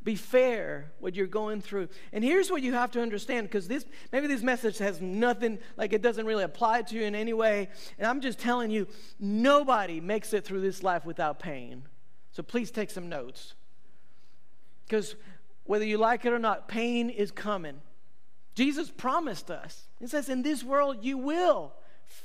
be 0.03 0.17
fair 0.17 0.91
what 0.99 1.15
you're 1.15 1.29
going 1.29 1.61
through? 1.61 1.87
And 2.13 2.25
here's 2.25 2.51
what 2.51 2.61
you 2.61 2.73
have 2.73 2.91
to 2.91 3.01
understand 3.01 3.47
because 3.47 3.69
this 3.69 3.85
maybe 4.11 4.27
this 4.27 4.43
message 4.43 4.79
has 4.79 5.01
nothing 5.01 5.61
like 5.77 5.93
it 5.93 6.03
doesn't 6.03 6.27
really 6.27 6.43
apply 6.43 6.83
to 6.83 6.97
you 6.97 7.03
in 7.03 7.15
any 7.15 7.33
way. 7.33 7.69
And 7.99 8.09
I'm 8.09 8.21
just 8.21 8.41
telling 8.41 8.73
you, 8.73 8.89
nobody 9.21 10.01
makes 10.01 10.33
it 10.33 10.45
through 10.45 10.61
this 10.63 10.83
life 10.83 11.05
without 11.05 11.39
pain. 11.39 11.85
So 12.33 12.43
please 12.43 12.73
take 12.73 12.91
some 12.91 13.09
notes. 13.09 13.55
Because 14.85 15.15
whether 15.63 15.85
you 15.85 15.99
like 15.99 16.25
it 16.25 16.33
or 16.33 16.41
not, 16.41 16.67
pain 16.67 17.11
is 17.11 17.31
coming. 17.31 17.81
Jesus 18.57 18.91
promised 18.91 19.53
us. 19.53 19.87
He 20.01 20.09
says, 20.09 20.29
In 20.29 20.43
this 20.43 20.65
world 20.65 21.05
you 21.05 21.17
will 21.17 21.75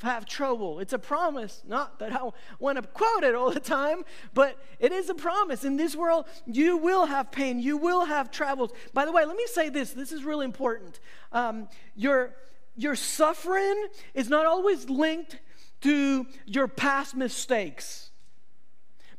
have 0.02 0.26
trouble. 0.26 0.80
It's 0.80 0.94
a 0.94 1.00
promise. 1.00 1.62
Not 1.68 2.00
that 2.00 2.14
I 2.14 2.30
want 2.60 2.78
to 2.78 2.88
quote 2.88 3.24
it 3.24 3.36
all 3.36 3.52
the 3.52 3.60
time, 3.60 4.04
but 4.34 4.58
it 4.80 4.92
is 4.92 5.10
a 5.10 5.16
promise. 5.16 5.64
In 5.64 5.78
this 5.78 5.96
world, 5.96 6.26
you 6.46 6.78
will 6.78 7.06
have 7.06 7.32
pain. 7.32 7.60
You 7.60 7.78
will 7.78 8.06
have 8.06 8.32
troubles. 8.32 8.72
By 8.94 9.06
the 9.06 9.12
way, 9.12 9.26
let 9.26 9.38
me 9.38 9.46
say 9.48 9.70
this. 9.70 9.92
This 9.92 10.12
is 10.12 10.24
really 10.24 10.46
important. 10.46 11.00
Um, 11.32 11.68
your, 11.96 12.36
your 12.76 12.96
suffering 12.96 13.88
is 14.14 14.30
not 14.30 14.46
always 14.46 14.90
linked 14.90 15.40
to 15.82 16.26
your 16.46 16.68
past 16.68 17.16
mistakes. 17.16 18.12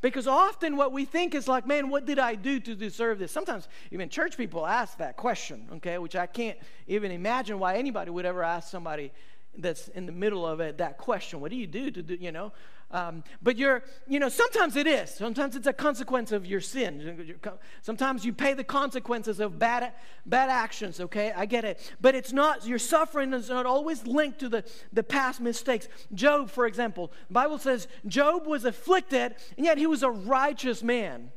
Because 0.00 0.26
often 0.26 0.76
what 0.76 0.92
we 0.92 1.04
think 1.04 1.34
is 1.34 1.48
like, 1.48 1.66
man, 1.66 1.88
what 1.88 2.04
did 2.04 2.18
I 2.18 2.34
do 2.34 2.60
to 2.60 2.74
deserve 2.74 3.18
this? 3.18 3.32
Sometimes 3.32 3.66
even 3.90 4.08
church 4.08 4.36
people 4.36 4.66
ask 4.66 4.98
that 4.98 5.16
question, 5.16 5.66
okay, 5.76 5.98
which 5.98 6.14
I 6.14 6.26
can't 6.26 6.58
even 6.86 7.10
imagine 7.10 7.58
why 7.58 7.76
anybody 7.76 8.10
would 8.10 8.26
ever 8.26 8.42
ask 8.42 8.70
somebody 8.70 9.10
that's 9.58 9.88
in 9.88 10.06
the 10.06 10.12
middle 10.12 10.46
of 10.46 10.60
it 10.60 10.78
that 10.78 10.98
question 10.98 11.40
what 11.40 11.50
do 11.50 11.56
you 11.56 11.66
do 11.66 11.90
to 11.90 12.02
do 12.02 12.14
you 12.14 12.32
know? 12.32 12.52
Um, 12.90 13.24
but 13.42 13.56
you're 13.56 13.82
you 14.06 14.20
know 14.20 14.28
sometimes 14.28 14.76
it 14.76 14.86
is. 14.86 15.10
Sometimes 15.10 15.56
it's 15.56 15.66
a 15.66 15.72
consequence 15.72 16.30
of 16.30 16.46
your 16.46 16.60
sin. 16.60 17.36
Sometimes 17.82 18.24
you 18.24 18.32
pay 18.32 18.54
the 18.54 18.64
consequences 18.64 19.40
of 19.40 19.58
bad 19.58 19.92
bad 20.24 20.50
actions 20.50 21.00
okay? 21.00 21.32
I 21.34 21.46
get 21.46 21.64
it. 21.64 21.92
But 22.00 22.14
it's 22.14 22.32
not 22.32 22.66
your 22.66 22.78
suffering 22.78 23.32
is 23.32 23.48
not 23.48 23.66
always 23.66 24.06
linked 24.06 24.38
to 24.40 24.48
the 24.48 24.64
the 24.92 25.02
past 25.02 25.40
mistakes. 25.40 25.88
Job 26.14 26.48
for 26.50 26.66
example 26.66 27.12
the 27.28 27.34
bible 27.34 27.58
says 27.58 27.88
job 28.06 28.46
was 28.46 28.64
afflicted 28.64 29.34
and 29.56 29.66
yet 29.66 29.78
he 29.78 29.86
was 29.86 30.02
a 30.02 30.10
righteous 30.10 30.82
man. 30.82 31.32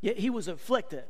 Yet 0.00 0.18
he 0.18 0.30
was 0.30 0.48
afflicted 0.48 1.04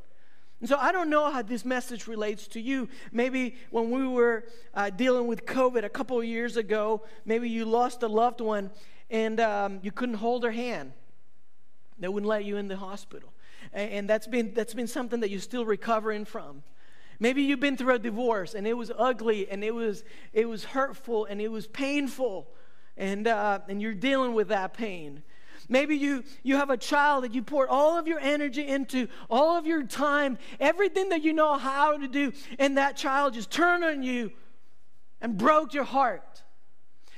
and 0.61 0.69
so 0.69 0.77
I 0.77 0.91
don't 0.91 1.09
know 1.09 1.29
how 1.29 1.41
this 1.41 1.65
message 1.65 2.07
relates 2.07 2.47
to 2.49 2.61
you. 2.61 2.87
Maybe 3.11 3.55
when 3.71 3.91
we 3.91 4.07
were 4.07 4.45
uh, 4.73 4.89
dealing 4.89 5.27
with 5.27 5.45
COVID 5.45 5.83
a 5.83 5.89
couple 5.89 6.17
of 6.17 6.25
years 6.25 6.55
ago, 6.55 7.03
maybe 7.25 7.49
you 7.49 7.65
lost 7.65 8.03
a 8.03 8.07
loved 8.07 8.39
one 8.39 8.71
and 9.09 9.39
um, 9.39 9.79
you 9.83 9.91
couldn't 9.91 10.15
hold 10.15 10.43
her 10.43 10.51
hand. 10.51 10.93
They 11.99 12.07
wouldn't 12.07 12.29
let 12.29 12.45
you 12.45 12.57
in 12.57 12.67
the 12.67 12.77
hospital. 12.77 13.33
And, 13.73 13.91
and 13.91 14.09
that's, 14.09 14.27
been, 14.27 14.53
that's 14.53 14.73
been 14.73 14.87
something 14.87 15.19
that 15.19 15.29
you're 15.29 15.41
still 15.41 15.65
recovering 15.65 16.23
from. 16.23 16.63
Maybe 17.19 17.43
you've 17.43 17.59
been 17.59 17.77
through 17.77 17.95
a 17.95 17.99
divorce 17.99 18.55
and 18.55 18.65
it 18.65 18.73
was 18.73 18.91
ugly 18.97 19.49
and 19.49 19.63
it 19.63 19.73
was, 19.73 20.03
it 20.33 20.47
was 20.47 20.63
hurtful 20.63 21.25
and 21.25 21.41
it 21.41 21.49
was 21.49 21.67
painful 21.67 22.47
and, 22.97 23.27
uh, 23.27 23.59
and 23.67 23.81
you're 23.81 23.93
dealing 23.93 24.33
with 24.33 24.49
that 24.49 24.73
pain. 24.73 25.21
Maybe 25.67 25.95
you, 25.95 26.23
you 26.43 26.55
have 26.57 26.69
a 26.69 26.77
child 26.77 27.23
that 27.23 27.33
you 27.33 27.41
pour 27.41 27.67
all 27.67 27.97
of 27.97 28.07
your 28.07 28.19
energy 28.19 28.65
into, 28.65 29.07
all 29.29 29.57
of 29.57 29.65
your 29.65 29.83
time, 29.83 30.37
everything 30.59 31.09
that 31.09 31.23
you 31.23 31.33
know 31.33 31.57
how 31.57 31.97
to 31.97 32.07
do, 32.07 32.33
and 32.59 32.77
that 32.77 32.97
child 32.97 33.33
just 33.33 33.51
turned 33.51 33.83
on 33.83 34.03
you 34.03 34.31
and 35.21 35.37
broke 35.37 35.73
your 35.73 35.83
heart. 35.83 36.43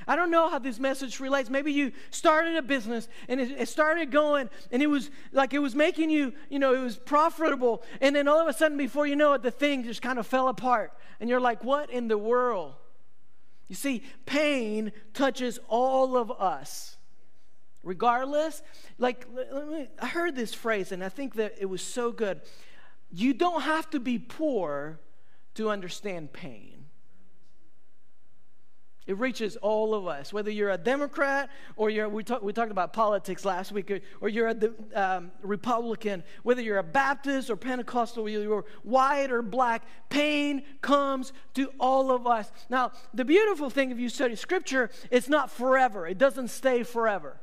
I 0.09 0.15
don't 0.15 0.31
know 0.31 0.47
how 0.49 0.59
this 0.59 0.79
message 0.79 1.19
relates. 1.19 1.49
Maybe 1.49 1.73
you 1.73 1.91
started 2.11 2.55
a 2.55 2.61
business 2.61 3.09
and 3.27 3.41
it, 3.41 3.51
it, 3.51 3.67
started 3.67 4.09
going 4.09 4.49
and 4.71 4.81
it 4.81 4.87
was 4.87 5.09
like 5.33 5.53
it 5.53 5.59
was 5.59 5.75
making 5.75 6.09
you, 6.09 6.33
you 6.49 6.59
know, 6.59 6.73
it 6.73 6.81
was 6.81 6.95
profitable. 6.97 7.83
And 7.99 8.15
then 8.15 8.29
all 8.29 8.39
of 8.39 8.47
a 8.47 8.53
sudden, 8.53 8.77
before 8.77 9.05
you 9.05 9.17
know 9.17 9.33
it, 9.33 9.41
the 9.41 9.51
thing 9.51 9.83
just 9.83 10.01
kind 10.01 10.17
of 10.17 10.25
fell 10.25 10.47
apart. 10.47 10.93
And 11.19 11.29
you're 11.29 11.41
like, 11.41 11.63
what 11.63 11.89
in 11.89 12.07
the 12.07 12.17
world? 12.17 12.75
You 13.67 13.75
see, 13.75 14.03
pain 14.25 14.93
touches 15.13 15.59
all 15.67 16.15
of 16.15 16.31
us 16.31 16.96
regardless. 17.83 18.61
Like, 18.97 19.27
I 20.01 20.07
heard 20.07 20.35
this 20.35 20.53
phrase 20.53 20.91
and 20.91 21.03
I 21.03 21.09
think 21.09 21.35
that 21.35 21.55
it 21.59 21.65
was 21.65 21.81
so 21.81 22.11
good. 22.11 22.41
You 23.11 23.33
don't 23.33 23.61
have 23.61 23.89
to 23.91 23.99
be 23.99 24.19
poor 24.19 24.99
to 25.55 25.69
understand 25.69 26.33
pain. 26.33 26.77
It 29.07 29.17
reaches 29.17 29.55
all 29.55 29.95
of 29.95 30.05
us, 30.05 30.33
whether 30.33 30.51
you're 30.51 30.69
a 30.69 30.77
Democrat 30.77 31.49
or 31.77 31.89
you're, 31.89 32.09
we, 32.09 32.25
talk, 32.25 32.43
we 32.43 32.51
talked 32.51 32.71
about 32.71 32.91
politics 32.91 33.45
last 33.45 33.71
week, 33.71 33.89
or, 33.89 34.01
or 34.19 34.27
you're 34.27 34.49
a 34.49 34.55
um, 34.93 35.31
Republican, 35.41 36.23
whether 36.43 36.61
you're 36.61 36.79
a 36.79 36.83
Baptist 36.83 37.49
or 37.49 37.55
Pentecostal, 37.55 38.25
whether 38.25 38.43
you're 38.43 38.65
white 38.83 39.31
or 39.31 39.41
black, 39.41 39.83
pain 40.09 40.61
comes 40.81 41.31
to 41.53 41.71
all 41.79 42.11
of 42.11 42.27
us. 42.27 42.51
Now, 42.69 42.91
the 43.13 43.23
beautiful 43.23 43.69
thing 43.69 43.91
if 43.91 43.97
you 43.97 44.09
study 44.09 44.35
Scripture, 44.35 44.89
it's 45.09 45.29
not 45.29 45.51
forever, 45.51 46.05
it 46.05 46.17
doesn't 46.17 46.49
stay 46.49 46.83
forever. 46.83 47.39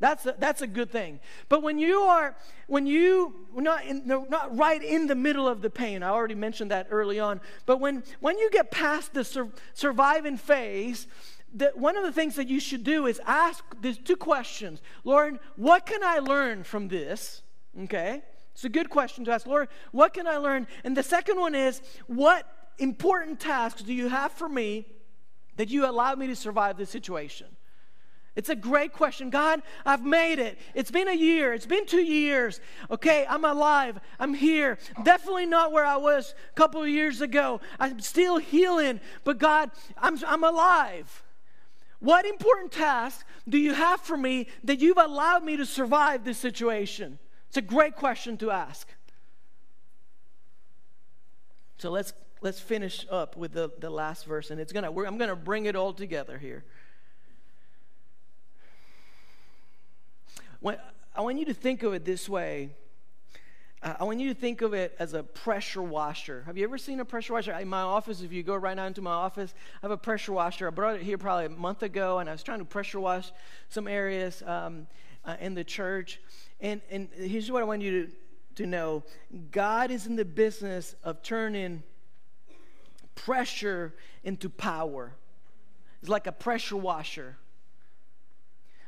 That's 0.00 0.26
a, 0.26 0.34
that's 0.38 0.62
a 0.62 0.66
good 0.66 0.90
thing. 0.90 1.18
But 1.48 1.62
when 1.62 1.78
you 1.78 2.00
are, 2.02 2.36
when 2.68 2.86
you, 2.86 3.34
not, 3.54 3.84
in, 3.84 4.06
no, 4.06 4.26
not 4.28 4.56
right 4.56 4.82
in 4.82 5.08
the 5.08 5.16
middle 5.16 5.48
of 5.48 5.60
the 5.60 5.70
pain, 5.70 6.02
I 6.02 6.10
already 6.10 6.36
mentioned 6.36 6.70
that 6.70 6.86
early 6.90 7.18
on, 7.18 7.40
but 7.66 7.80
when, 7.80 8.04
when 8.20 8.38
you 8.38 8.48
get 8.50 8.70
past 8.70 9.12
the 9.12 9.24
sur- 9.24 9.50
surviving 9.74 10.36
phase, 10.36 11.08
the, 11.52 11.72
one 11.74 11.96
of 11.96 12.04
the 12.04 12.12
things 12.12 12.36
that 12.36 12.48
you 12.48 12.60
should 12.60 12.84
do 12.84 13.06
is 13.06 13.20
ask 13.26 13.64
these 13.80 13.98
two 13.98 14.16
questions 14.16 14.82
Lord, 15.02 15.38
what 15.56 15.86
can 15.86 16.04
I 16.04 16.18
learn 16.18 16.62
from 16.62 16.88
this? 16.88 17.42
Okay? 17.84 18.22
It's 18.52 18.64
a 18.64 18.68
good 18.68 18.90
question 18.90 19.24
to 19.24 19.32
ask. 19.32 19.46
Lord, 19.46 19.68
what 19.92 20.14
can 20.14 20.26
I 20.26 20.36
learn? 20.36 20.66
And 20.84 20.96
the 20.96 21.02
second 21.02 21.38
one 21.38 21.54
is, 21.54 21.80
what 22.06 22.44
important 22.78 23.40
tasks 23.40 23.82
do 23.82 23.94
you 23.94 24.08
have 24.08 24.32
for 24.32 24.48
me 24.48 24.86
that 25.56 25.68
you 25.68 25.88
allow 25.88 26.14
me 26.14 26.26
to 26.28 26.36
survive 26.36 26.76
this 26.76 26.90
situation? 26.90 27.46
It's 28.38 28.50
a 28.50 28.54
great 28.54 28.92
question. 28.92 29.30
God, 29.30 29.62
I've 29.84 30.04
made 30.04 30.38
it. 30.38 30.60
It's 30.72 30.92
been 30.92 31.08
a 31.08 31.12
year. 31.12 31.52
It's 31.52 31.66
been 31.66 31.86
two 31.86 32.04
years. 32.04 32.60
Okay, 32.88 33.26
I'm 33.28 33.44
alive. 33.44 33.98
I'm 34.20 34.32
here. 34.32 34.78
Definitely 35.02 35.46
not 35.46 35.72
where 35.72 35.84
I 35.84 35.96
was 35.96 36.36
a 36.52 36.54
couple 36.54 36.80
of 36.80 36.88
years 36.88 37.20
ago. 37.20 37.60
I'm 37.80 37.98
still 37.98 38.38
healing, 38.38 39.00
but 39.24 39.38
God, 39.38 39.72
I'm, 39.96 40.22
I'm 40.24 40.44
alive. 40.44 41.24
What 41.98 42.26
important 42.26 42.70
task 42.70 43.26
do 43.48 43.58
you 43.58 43.74
have 43.74 44.02
for 44.02 44.16
me 44.16 44.46
that 44.62 44.78
you've 44.78 44.98
allowed 44.98 45.42
me 45.42 45.56
to 45.56 45.66
survive 45.66 46.22
this 46.22 46.38
situation? 46.38 47.18
It's 47.48 47.56
a 47.56 47.60
great 47.60 47.96
question 47.96 48.36
to 48.36 48.52
ask. 48.52 48.86
So 51.78 51.90
let's 51.90 52.12
let's 52.40 52.60
finish 52.60 53.04
up 53.10 53.36
with 53.36 53.50
the, 53.50 53.72
the 53.80 53.90
last 53.90 54.26
verse, 54.26 54.52
and 54.52 54.60
it's 54.60 54.72
gonna 54.72 54.92
I'm 54.92 55.18
gonna 55.18 55.34
bring 55.34 55.66
it 55.66 55.74
all 55.74 55.92
together 55.92 56.38
here. 56.38 56.64
I 60.64 61.20
want 61.20 61.38
you 61.38 61.44
to 61.46 61.54
think 61.54 61.82
of 61.82 61.94
it 61.94 62.04
this 62.04 62.28
way. 62.28 62.70
Uh, 63.82 63.94
I 64.00 64.04
want 64.04 64.18
you 64.18 64.32
to 64.32 64.40
think 64.40 64.60
of 64.60 64.74
it 64.74 64.96
as 64.98 65.14
a 65.14 65.22
pressure 65.22 65.82
washer. 65.82 66.42
Have 66.46 66.56
you 66.56 66.64
ever 66.64 66.78
seen 66.78 66.98
a 67.00 67.04
pressure 67.04 67.32
washer? 67.32 67.52
In 67.52 67.68
my 67.68 67.82
office, 67.82 68.22
if 68.22 68.32
you 68.32 68.42
go 68.42 68.56
right 68.56 68.76
now 68.76 68.86
into 68.86 69.02
my 69.02 69.12
office, 69.12 69.54
I 69.76 69.78
have 69.82 69.90
a 69.92 69.96
pressure 69.96 70.32
washer. 70.32 70.66
I 70.66 70.70
brought 70.70 70.96
it 70.96 71.02
here 71.02 71.18
probably 71.18 71.46
a 71.46 71.50
month 71.50 71.82
ago, 71.82 72.18
and 72.18 72.28
I 72.28 72.32
was 72.32 72.42
trying 72.42 72.58
to 72.58 72.64
pressure 72.64 72.98
wash 72.98 73.30
some 73.68 73.86
areas 73.86 74.42
um, 74.46 74.88
uh, 75.24 75.36
in 75.40 75.54
the 75.54 75.62
church. 75.62 76.20
And, 76.60 76.80
and 76.90 77.08
here's 77.14 77.50
what 77.52 77.62
I 77.62 77.66
want 77.66 77.82
you 77.82 78.06
to, 78.06 78.12
to 78.56 78.66
know 78.66 79.04
God 79.52 79.90
is 79.92 80.06
in 80.06 80.16
the 80.16 80.24
business 80.24 80.96
of 81.04 81.22
turning 81.22 81.82
pressure 83.14 83.94
into 84.24 84.48
power. 84.48 85.12
It's 86.00 86.08
like 86.08 86.26
a 86.26 86.32
pressure 86.32 86.76
washer. 86.76 87.36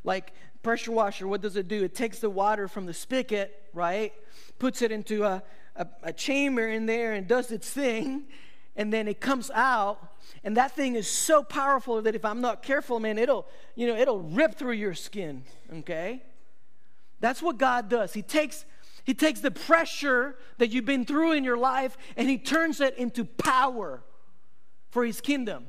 Like 0.03 0.33
pressure 0.63 0.93
washer, 0.93 1.27
what 1.27 1.41
does 1.41 1.57
it 1.57 1.69
do? 1.69 1.85
It 1.85 1.95
takes 1.95 2.19
the 2.19 2.31
water 2.31 2.69
from 2.69 2.87
the 2.87 2.95
spigot, 2.95 3.71
right? 3.73 4.13
Puts 4.59 4.83
it 4.83 4.93
into 4.93 5.25
a, 5.25 5.43
a, 5.77 5.87
a 6.03 6.13
chamber 6.13 6.69
in 6.69 6.87
there 6.87 7.13
and 7.13 7.27
does 7.27 7.51
its 7.51 7.69
thing. 7.71 8.25
And 8.77 8.93
then 8.93 9.09
it 9.09 9.21
comes 9.21 9.51
out, 9.53 9.99
and 10.45 10.57
that 10.57 10.73
thing 10.73 10.95
is 10.95 11.11
so 11.11 11.43
powerful 11.43 12.01
that 12.03 12.15
if 12.15 12.25
I'm 12.25 12.41
not 12.41 12.63
careful, 12.63 13.01
man, 13.01 13.19
it'll, 13.19 13.47
you 13.75 13.87
know, 13.87 13.97
it'll 13.97 14.21
rip 14.21 14.55
through 14.55 14.73
your 14.73 14.95
skin. 14.95 15.45
Okay? 15.73 16.23
That's 17.21 17.43
what 17.43 17.59
God 17.59 17.89
does. 17.89 18.15
He 18.15 18.23
takes 18.23 18.65
He 19.05 19.15
takes 19.15 19.41
the 19.41 19.51
pressure 19.51 20.37
that 20.59 20.71
you've 20.71 20.85
been 20.85 21.05
through 21.05 21.33
in 21.33 21.45
your 21.45 21.57
life 21.57 21.97
and 22.17 22.29
He 22.29 22.39
turns 22.39 22.81
it 22.81 22.97
into 22.97 23.25
power 23.25 24.03
for 24.91 25.05
His 25.05 25.21
kingdom. 25.21 25.67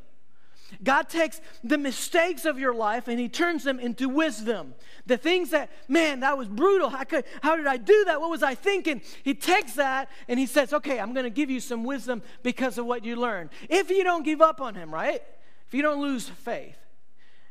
God 0.84 1.10
takes 1.10 1.41
the 1.63 1.77
mistakes 1.77 2.45
of 2.45 2.60
your 2.60 2.73
life 2.73 3.07
and 3.07 3.19
He 3.19 3.29
turns 3.29 3.63
them 3.63 3.79
into 3.79 4.10
wisdom. 4.10 4.73
The 5.05 5.17
things 5.17 5.51
that, 5.51 5.69
man, 5.88 6.21
that 6.21 6.38
was 6.38 6.47
brutal. 6.47 6.89
How, 6.89 7.03
could, 7.03 7.25
how 7.41 7.55
did 7.55 7.67
I 7.67 7.77
do 7.77 8.05
that? 8.05 8.21
What 8.21 8.29
was 8.29 8.43
I 8.43 8.55
thinking? 8.55 9.01
He 9.23 9.34
takes 9.34 9.73
that 9.73 10.10
and 10.27 10.39
He 10.39 10.45
says, 10.45 10.73
okay, 10.73 10.99
I'm 10.99 11.13
going 11.13 11.25
to 11.25 11.29
give 11.29 11.49
you 11.49 11.60
some 11.60 11.84
wisdom 11.84 12.21
because 12.43 12.77
of 12.77 12.86
what 12.86 13.03
you 13.05 13.15
learned. 13.15 13.49
If 13.69 13.89
you 13.89 14.03
don't 14.03 14.23
give 14.23 14.41
up 14.41 14.62
on 14.62 14.75
Him, 14.75 14.93
right? 14.93 15.21
If 15.67 15.73
you 15.73 15.81
don't 15.81 16.01
lose 16.01 16.27
faith. 16.27 16.77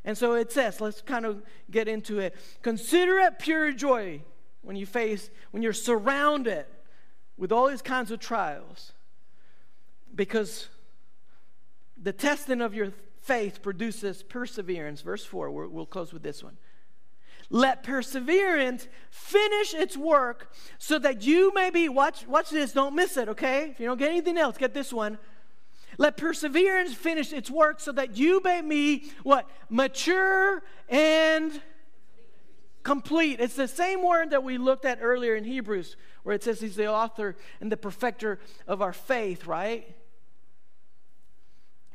And 0.04 0.16
so 0.16 0.34
it 0.34 0.50
says, 0.50 0.80
let's 0.80 1.02
kind 1.02 1.26
of 1.26 1.42
get 1.70 1.88
into 1.88 2.18
it. 2.20 2.34
Consider 2.62 3.18
it 3.18 3.38
pure 3.38 3.72
joy 3.72 4.22
when 4.62 4.76
you 4.76 4.86
face, 4.86 5.30
when 5.50 5.62
you're 5.62 5.72
surrounded 5.72 6.66
with 7.36 7.52
all 7.52 7.68
these 7.68 7.82
kinds 7.82 8.10
of 8.10 8.18
trials. 8.18 8.92
Because 10.14 10.68
the 12.02 12.12
testing 12.12 12.60
of 12.60 12.74
your 12.74 12.92
faith 13.30 13.62
produces 13.62 14.24
perseverance. 14.24 15.02
Verse 15.02 15.24
4, 15.24 15.52
we 15.52 15.68
will 15.68 15.86
close 15.86 16.12
with 16.12 16.24
this 16.24 16.42
one. 16.42 16.56
Let 17.48 17.84
perseverance 17.84 18.88
finish 19.08 19.72
its 19.72 19.96
work 19.96 20.52
so 20.78 20.98
that 20.98 21.22
you 21.22 21.54
may 21.54 21.70
be, 21.70 21.88
watch, 21.88 22.26
watch 22.26 22.50
this, 22.50 22.72
don't 22.72 22.96
miss 22.96 23.16
it, 23.16 23.28
okay? 23.28 23.70
If 23.70 23.78
you 23.78 23.86
don't 23.86 23.98
get 23.98 24.10
anything 24.10 24.36
else, 24.36 24.58
get 24.58 24.74
this 24.74 24.92
one. 24.92 25.16
Let 25.96 26.16
perseverance 26.16 26.92
finish 26.92 27.32
its 27.32 27.48
work 27.48 27.78
so 27.78 27.92
that 27.92 28.16
you 28.16 28.40
may 28.42 28.62
be 28.62 29.12
what? 29.22 29.48
Mature 29.68 30.64
and 30.88 31.62
complete. 32.82 33.38
It's 33.38 33.54
the 33.54 33.68
same 33.68 34.02
word 34.02 34.30
that 34.30 34.42
we 34.42 34.58
looked 34.58 34.84
at 34.84 34.98
earlier 35.00 35.36
in 35.36 35.44
Hebrews, 35.44 35.94
where 36.24 36.34
it 36.34 36.42
says 36.42 36.60
he's 36.60 36.74
the 36.74 36.88
author 36.88 37.36
and 37.60 37.70
the 37.70 37.76
perfecter 37.76 38.40
of 38.66 38.82
our 38.82 38.92
faith, 38.92 39.46
right? 39.46 39.94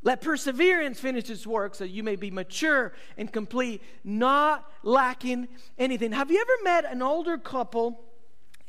Let 0.05 0.21
perseverance 0.21 0.99
finish 0.99 1.31
its 1.31 1.47
work 1.47 1.73
so 1.73 1.83
you 1.83 2.03
may 2.03 2.15
be 2.15 2.29
mature 2.29 2.93
and 3.17 3.33
complete, 3.33 3.81
not 4.03 4.71
lacking 4.83 5.47
anything. 5.79 6.11
Have 6.11 6.29
you 6.29 6.39
ever 6.39 6.63
met 6.63 6.85
an 6.85 7.01
older 7.01 7.39
couple 7.39 8.05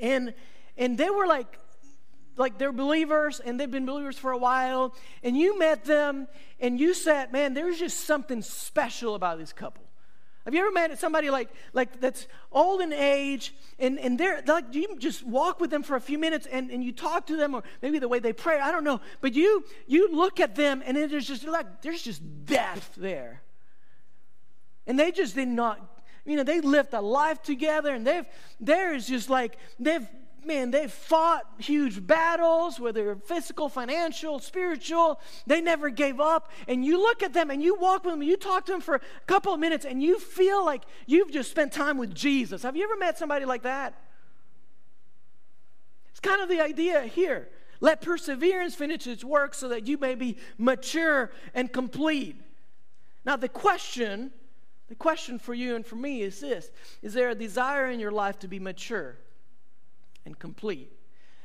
and 0.00 0.32
and 0.78 0.96
they 0.96 1.10
were 1.10 1.26
like 1.26 1.58
like 2.38 2.56
they're 2.56 2.72
believers 2.72 3.38
and 3.38 3.60
they've 3.60 3.70
been 3.70 3.84
believers 3.84 4.18
for 4.18 4.32
a 4.32 4.38
while 4.38 4.94
and 5.22 5.36
you 5.36 5.58
met 5.58 5.84
them 5.84 6.26
and 6.58 6.80
you 6.80 6.94
said, 6.94 7.32
"Man, 7.32 7.52
there's 7.52 7.78
just 7.78 8.00
something 8.00 8.40
special 8.40 9.14
about 9.14 9.38
this 9.38 9.52
couple." 9.52 9.85
Have 10.46 10.54
you 10.54 10.60
ever 10.60 10.70
met 10.70 10.96
somebody 10.96 11.28
like, 11.28 11.48
like 11.72 12.00
that's 12.00 12.28
old 12.52 12.80
in 12.80 12.92
age 12.92 13.52
and, 13.80 13.98
and 13.98 14.16
they're 14.16 14.44
like 14.46 14.72
you 14.76 14.96
just 14.96 15.26
walk 15.26 15.60
with 15.60 15.70
them 15.70 15.82
for 15.82 15.96
a 15.96 16.00
few 16.00 16.18
minutes 16.18 16.46
and, 16.46 16.70
and 16.70 16.84
you 16.84 16.92
talk 16.92 17.26
to 17.26 17.36
them 17.36 17.52
or 17.52 17.64
maybe 17.82 17.98
the 17.98 18.06
way 18.06 18.20
they 18.20 18.32
pray, 18.32 18.60
I 18.60 18.70
don't 18.70 18.84
know. 18.84 19.00
But 19.20 19.34
you 19.34 19.64
you 19.88 20.08
look 20.14 20.38
at 20.38 20.54
them 20.54 20.84
and 20.86 20.96
there's 20.96 21.26
just 21.26 21.44
like 21.48 21.82
there's 21.82 22.00
just 22.00 22.22
depth 22.46 22.94
there. 22.94 23.42
And 24.86 24.96
they 24.96 25.10
just 25.10 25.34
did 25.34 25.48
not, 25.48 25.80
you 26.24 26.36
know, 26.36 26.44
they 26.44 26.60
lived 26.60 26.94
a 26.94 27.00
life 27.00 27.42
together 27.42 27.92
and 27.92 28.06
they've 28.06 28.26
there 28.60 28.94
is 28.94 29.08
just 29.08 29.28
like 29.28 29.58
they've 29.80 30.06
man, 30.46 30.70
they've 30.70 30.90
fought 30.90 31.44
huge 31.58 32.06
battles, 32.06 32.78
whether 32.78 33.16
physical, 33.16 33.68
financial, 33.68 34.38
spiritual. 34.38 35.20
They 35.46 35.60
never 35.60 35.90
gave 35.90 36.20
up. 36.20 36.50
And 36.68 36.84
you 36.84 36.98
look 36.98 37.22
at 37.22 37.32
them 37.32 37.50
and 37.50 37.62
you 37.62 37.74
walk 37.74 38.04
with 38.04 38.14
them, 38.14 38.22
you 38.22 38.36
talk 38.36 38.66
to 38.66 38.72
them 38.72 38.80
for 38.80 38.96
a 38.96 39.00
couple 39.26 39.52
of 39.52 39.60
minutes, 39.60 39.84
and 39.84 40.02
you 40.02 40.18
feel 40.18 40.64
like 40.64 40.84
you've 41.06 41.30
just 41.30 41.50
spent 41.50 41.72
time 41.72 41.98
with 41.98 42.14
Jesus. 42.14 42.62
Have 42.62 42.76
you 42.76 42.84
ever 42.84 42.96
met 42.96 43.18
somebody 43.18 43.44
like 43.44 43.62
that? 43.62 43.94
It's 46.10 46.20
kind 46.20 46.40
of 46.40 46.48
the 46.48 46.60
idea 46.60 47.02
here. 47.02 47.48
Let 47.80 48.00
perseverance 48.00 48.74
finish 48.74 49.06
its 49.06 49.22
work 49.22 49.54
so 49.54 49.68
that 49.68 49.86
you 49.86 49.98
may 49.98 50.14
be 50.14 50.38
mature 50.56 51.30
and 51.52 51.70
complete. 51.70 52.40
Now, 53.26 53.36
the 53.36 53.48
question, 53.48 54.30
the 54.88 54.94
question 54.94 55.38
for 55.38 55.52
you 55.52 55.76
and 55.76 55.84
for 55.84 55.96
me 55.96 56.22
is 56.22 56.40
this 56.40 56.70
Is 57.02 57.12
there 57.12 57.28
a 57.28 57.34
desire 57.34 57.90
in 57.90 58.00
your 58.00 58.12
life 58.12 58.38
to 58.38 58.48
be 58.48 58.58
mature? 58.58 59.18
And 60.26 60.38
complete? 60.38 60.92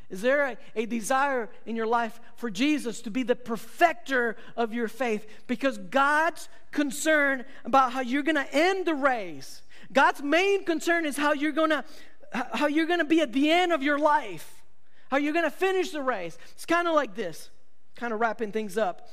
Is 0.09 0.21
there 0.21 0.45
a, 0.45 0.57
a, 0.75 0.85
desire 0.85 1.49
in 1.65 1.77
your 1.77 1.87
life 1.87 2.19
for 2.35 2.49
Jesus 2.49 3.01
to 3.03 3.09
be 3.09 3.23
the 3.23 3.35
perfecter 3.35 4.35
of 4.57 4.73
your 4.73 4.89
faith? 4.89 5.25
Because 5.47 5.77
God's 5.77 6.49
concern 6.71 7.45
about 7.63 7.93
how 7.93 8.01
you're 8.01 8.23
going 8.23 8.35
to 8.35 8.53
end 8.53 8.85
the 8.85 8.93
race, 8.93 9.61
God's 9.93 10.21
main 10.21 10.65
concern 10.65 11.05
is 11.05 11.15
how 11.15 11.31
you're 11.31 11.53
going 11.53 11.69
to 11.69 11.85
how 12.33 12.67
you're 12.67 12.85
going 12.85 12.99
to 12.99 13.05
be 13.05 13.19
at 13.19 13.33
the 13.33 13.51
end 13.51 13.73
of 13.73 13.83
your 13.83 13.99
life, 13.99 14.63
how 15.09 15.17
you're 15.17 15.33
going 15.33 15.45
to 15.45 15.51
finish 15.51 15.91
the 15.91 16.01
race. 16.01 16.37
It's 16.53 16.65
kind 16.65 16.87
of 16.87 16.95
like 16.95 17.13
this, 17.13 17.49
kind 17.95 18.13
of 18.13 18.21
wrapping 18.21 18.53
things 18.53 18.77
up. 18.77 19.09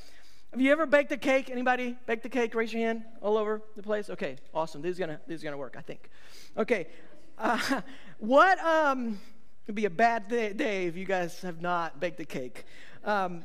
Have 0.51 0.61
you 0.61 0.71
ever 0.71 0.85
baked 0.85 1.11
a 1.11 1.17
cake? 1.17 1.49
Anybody 1.49 1.97
baked 2.07 2.25
a 2.25 2.29
cake? 2.29 2.55
Raise 2.55 2.73
your 2.73 2.81
hand 2.81 3.03
all 3.21 3.37
over 3.37 3.61
the 3.75 3.83
place. 3.83 4.09
Okay, 4.09 4.37
awesome. 4.53 4.81
This 4.81 4.93
is 4.93 4.99
gonna 4.99 5.19
this 5.27 5.37
is 5.37 5.43
gonna 5.43 5.57
work, 5.57 5.75
I 5.77 5.81
think. 5.81 6.09
Okay, 6.57 6.87
uh, 7.37 7.81
what 8.19 8.57
um 8.59 9.19
It'd 9.69 9.75
be 9.75 9.85
a 9.85 9.89
bad 9.91 10.27
day 10.27 10.87
if 10.87 10.97
you 10.97 11.05
guys 11.05 11.41
have 11.41 11.61
not 11.61 11.99
baked 11.99 12.19
a 12.19 12.25
cake 12.25 12.65
um, 13.05 13.43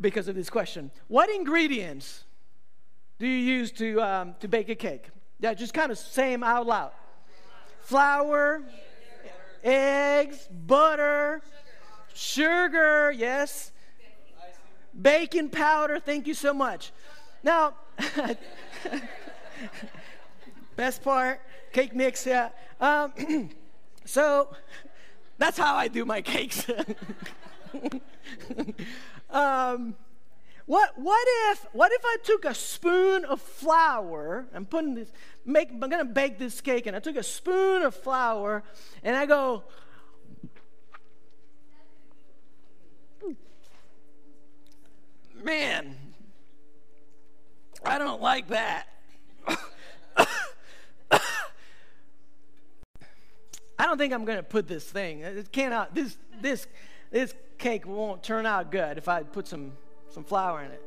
because 0.00 0.28
of 0.28 0.36
this 0.36 0.48
question. 0.48 0.92
What 1.08 1.28
ingredients 1.28 2.22
do 3.18 3.26
you 3.26 3.36
use 3.36 3.72
to, 3.72 4.00
um, 4.00 4.36
to 4.38 4.46
bake 4.46 4.68
a 4.68 4.76
cake? 4.76 5.08
Yeah, 5.40 5.52
just 5.54 5.74
kind 5.74 5.90
of 5.90 5.98
say 5.98 6.30
them 6.30 6.44
out 6.44 6.64
loud. 6.64 6.92
Flour, 7.80 8.62
eggs, 9.64 10.48
butter, 10.64 11.42
sugar, 12.14 13.10
yes, 13.10 13.72
baking 15.02 15.48
powder. 15.48 15.98
Thank 15.98 16.28
you 16.28 16.34
so 16.34 16.54
much. 16.54 16.92
Now, 17.42 17.74
best 20.76 21.02
part, 21.02 21.40
cake 21.72 21.96
mix, 21.96 22.24
yeah. 22.24 22.50
Um, 22.80 23.50
so, 24.04 24.50
that's 25.38 25.58
how 25.58 25.74
I 25.74 25.88
do 25.88 26.04
my 26.04 26.22
cakes. 26.22 26.66
um, 29.30 29.94
what, 30.66 30.98
what 30.98 31.26
if 31.50 31.66
what 31.72 31.92
if 31.92 32.02
I 32.04 32.16
took 32.24 32.44
a 32.44 32.54
spoon 32.54 33.24
of 33.24 33.40
flour? 33.40 34.46
I'm 34.52 34.66
putting 34.66 34.94
this 34.94 35.12
make 35.44 35.70
I'm 35.70 35.78
gonna 35.78 36.04
bake 36.04 36.38
this 36.38 36.60
cake, 36.60 36.86
and 36.86 36.96
I 36.96 36.98
took 36.98 37.16
a 37.16 37.22
spoon 37.22 37.82
of 37.82 37.94
flour 37.94 38.64
and 39.02 39.16
I 39.16 39.26
go. 39.26 39.64
Man, 45.44 45.96
I 47.84 47.98
don't 47.98 48.20
like 48.20 48.48
that. 48.48 48.88
I 53.78 53.86
don't 53.86 53.98
think 53.98 54.12
I'm 54.12 54.24
going 54.24 54.38
to 54.38 54.42
put 54.42 54.66
this 54.66 54.84
thing. 54.84 55.20
It 55.20 55.52
cannot. 55.52 55.94
This 55.94 56.16
this 56.40 56.66
this 57.10 57.34
cake 57.58 57.86
won't 57.86 58.22
turn 58.22 58.46
out 58.46 58.70
good 58.70 58.98
if 58.98 59.08
I 59.08 59.22
put 59.22 59.46
some 59.46 59.72
some 60.08 60.24
flour 60.24 60.62
in 60.62 60.70
it. 60.70 60.82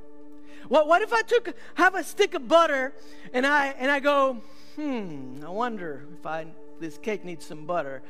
What 0.68 0.88
what 0.88 1.02
if 1.02 1.14
I 1.14 1.22
took 1.22 1.54
have 1.76 1.96
a 1.96 2.04
stick 2.04 2.34
of 2.34 2.48
butter 2.48 2.94
and 3.34 3.46
I 3.46 3.68
and 3.68 3.92
I 3.92 4.00
go, 4.00 4.42
hmm, 4.76 5.40
I 5.46 5.50
wonder 5.50 6.06
if 6.20 6.26
I 6.26 6.48
this 6.80 6.98
cake 6.98 7.24
needs 7.24 7.46
some 7.46 7.66
butter. 7.66 8.02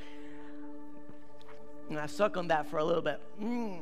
And 1.90 1.98
I 1.98 2.06
suck 2.06 2.38
on 2.38 2.48
that 2.50 2.68
for 2.68 2.78
a 2.78 2.84
little 2.84 3.02
bit. 3.02 3.20
Hmm, 3.40 3.78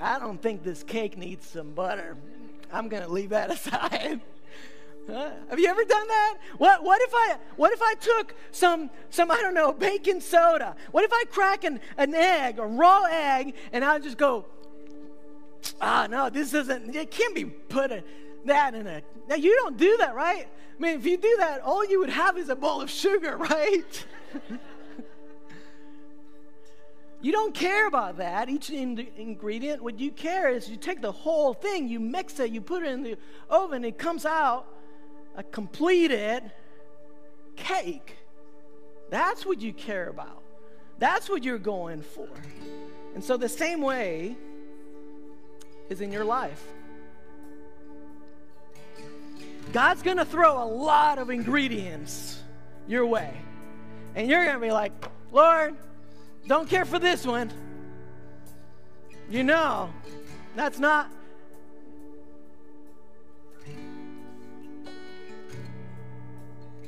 I 0.00 0.18
don't 0.18 0.40
think 0.40 0.62
this 0.62 0.82
cake 0.82 1.16
needs 1.16 1.46
some 1.46 1.72
butter. 1.72 2.16
I'm 2.72 2.88
going 2.88 3.02
to 3.02 3.08
leave 3.08 3.30
that 3.30 3.50
aside. 3.56 4.20
Huh? 5.08 5.30
Have 5.50 5.60
you 5.60 5.68
ever 5.68 5.84
done 5.84 6.08
that? 6.08 6.36
What, 6.58 6.82
what 6.82 7.00
if 7.00 7.10
I 7.14 7.36
what 7.56 7.72
if 7.72 7.80
I 7.80 7.94
took 7.94 8.34
some 8.50 8.90
some 9.10 9.30
I 9.30 9.40
don't 9.40 9.54
know 9.54 9.72
baking 9.72 10.20
soda? 10.20 10.74
What 10.90 11.04
if 11.04 11.12
I 11.12 11.24
crack 11.30 11.62
an, 11.62 11.80
an 11.96 12.12
egg, 12.12 12.58
a 12.58 12.66
raw 12.66 13.04
egg, 13.08 13.54
and 13.72 13.84
I 13.84 14.00
just 14.00 14.18
go, 14.18 14.46
ah 15.80 16.08
no, 16.10 16.28
this 16.28 16.52
isn't. 16.54 16.94
It 16.94 17.12
can't 17.12 17.36
be 17.36 17.44
put 17.44 17.92
in, 17.92 18.02
that 18.46 18.74
in 18.74 18.86
a. 18.88 19.02
Now 19.28 19.36
you 19.36 19.54
don't 19.62 19.76
do 19.76 19.96
that, 19.98 20.16
right? 20.16 20.48
I 20.48 20.82
mean, 20.82 20.98
if 20.98 21.06
you 21.06 21.16
do 21.16 21.36
that, 21.38 21.60
all 21.62 21.84
you 21.84 22.00
would 22.00 22.10
have 22.10 22.36
is 22.36 22.48
a 22.48 22.56
bowl 22.56 22.80
of 22.80 22.90
sugar, 22.90 23.36
right? 23.36 24.06
You 27.22 27.32
don't 27.32 27.54
care 27.54 27.86
about 27.86 28.18
that, 28.18 28.48
each 28.48 28.70
in- 28.70 29.06
ingredient. 29.16 29.82
What 29.82 29.98
you 29.98 30.10
care 30.10 30.50
is 30.50 30.68
you 30.68 30.76
take 30.76 31.00
the 31.00 31.12
whole 31.12 31.54
thing, 31.54 31.88
you 31.88 31.98
mix 31.98 32.38
it, 32.40 32.50
you 32.50 32.60
put 32.60 32.82
it 32.82 32.90
in 32.90 33.02
the 33.02 33.16
oven, 33.48 33.84
it 33.84 33.98
comes 33.98 34.26
out 34.26 34.66
a 35.36 35.42
completed 35.42 36.50
cake. 37.56 38.16
That's 39.10 39.46
what 39.46 39.60
you 39.60 39.72
care 39.72 40.08
about. 40.08 40.42
That's 40.98 41.28
what 41.28 41.44
you're 41.44 41.58
going 41.58 42.02
for. 42.02 42.28
And 43.14 43.22
so, 43.22 43.36
the 43.36 43.48
same 43.48 43.80
way 43.82 44.36
is 45.88 46.00
in 46.00 46.10
your 46.10 46.24
life. 46.24 46.62
God's 49.72 50.02
going 50.02 50.16
to 50.16 50.24
throw 50.24 50.62
a 50.62 50.64
lot 50.64 51.18
of 51.18 51.30
ingredients 51.30 52.40
your 52.88 53.06
way. 53.06 53.36
And 54.14 54.28
you're 54.28 54.44
going 54.44 54.56
to 54.56 54.60
be 54.60 54.72
like, 54.72 54.92
Lord, 55.32 55.74
Don't 56.46 56.68
care 56.68 56.84
for 56.84 56.98
this 56.98 57.26
one. 57.26 57.50
You 59.28 59.42
know, 59.42 59.90
that's 60.54 60.78
not. 60.78 61.10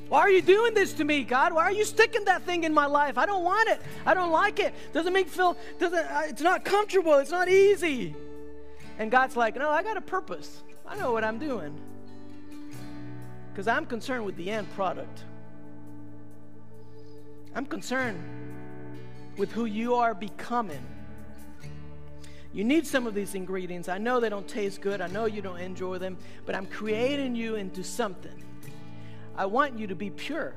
Why 0.08 0.20
are 0.20 0.30
you 0.30 0.40
doing 0.40 0.72
this 0.72 0.94
to 0.94 1.04
me, 1.04 1.22
God? 1.22 1.52
Why 1.52 1.64
are 1.64 1.72
you 1.72 1.84
sticking 1.84 2.24
that 2.24 2.42
thing 2.42 2.64
in 2.64 2.72
my 2.72 2.86
life? 2.86 3.18
I 3.18 3.26
don't 3.26 3.44
want 3.44 3.68
it. 3.68 3.80
I 4.06 4.14
don't 4.14 4.32
like 4.32 4.58
it. 4.58 4.74
Doesn't 4.92 5.12
make 5.12 5.28
feel 5.28 5.56
doesn't 5.78 5.98
uh, 5.98 6.22
it's 6.26 6.40
not 6.40 6.64
comfortable. 6.64 7.14
It's 7.18 7.30
not 7.30 7.48
easy. 7.48 8.14
And 8.98 9.10
God's 9.10 9.36
like, 9.36 9.56
"No, 9.56 9.68
I 9.68 9.82
got 9.82 9.98
a 9.98 10.00
purpose. 10.00 10.62
I 10.86 10.96
know 10.96 11.12
what 11.12 11.24
I'm 11.24 11.38
doing." 11.38 11.78
Cuz 13.54 13.68
I'm 13.68 13.84
concerned 13.84 14.24
with 14.24 14.36
the 14.36 14.50
end 14.50 14.72
product. 14.74 15.24
I'm 17.54 17.66
concerned 17.66 18.22
with 19.36 19.52
who 19.52 19.66
you 19.66 19.94
are 19.94 20.14
becoming. 20.14 20.86
You 22.52 22.64
need 22.64 22.86
some 22.86 23.06
of 23.06 23.14
these 23.14 23.34
ingredients. 23.34 23.90
I 23.90 23.98
know 23.98 24.20
they 24.20 24.30
don't 24.30 24.48
taste 24.48 24.80
good. 24.80 25.02
I 25.02 25.06
know 25.08 25.26
you 25.26 25.42
don't 25.42 25.60
enjoy 25.60 25.98
them, 25.98 26.16
but 26.46 26.54
I'm 26.54 26.66
creating 26.66 27.34
you 27.34 27.56
into 27.56 27.84
something. 27.84 28.47
I 29.38 29.46
want 29.46 29.78
you 29.78 29.86
to 29.86 29.94
be 29.94 30.10
pure. 30.10 30.52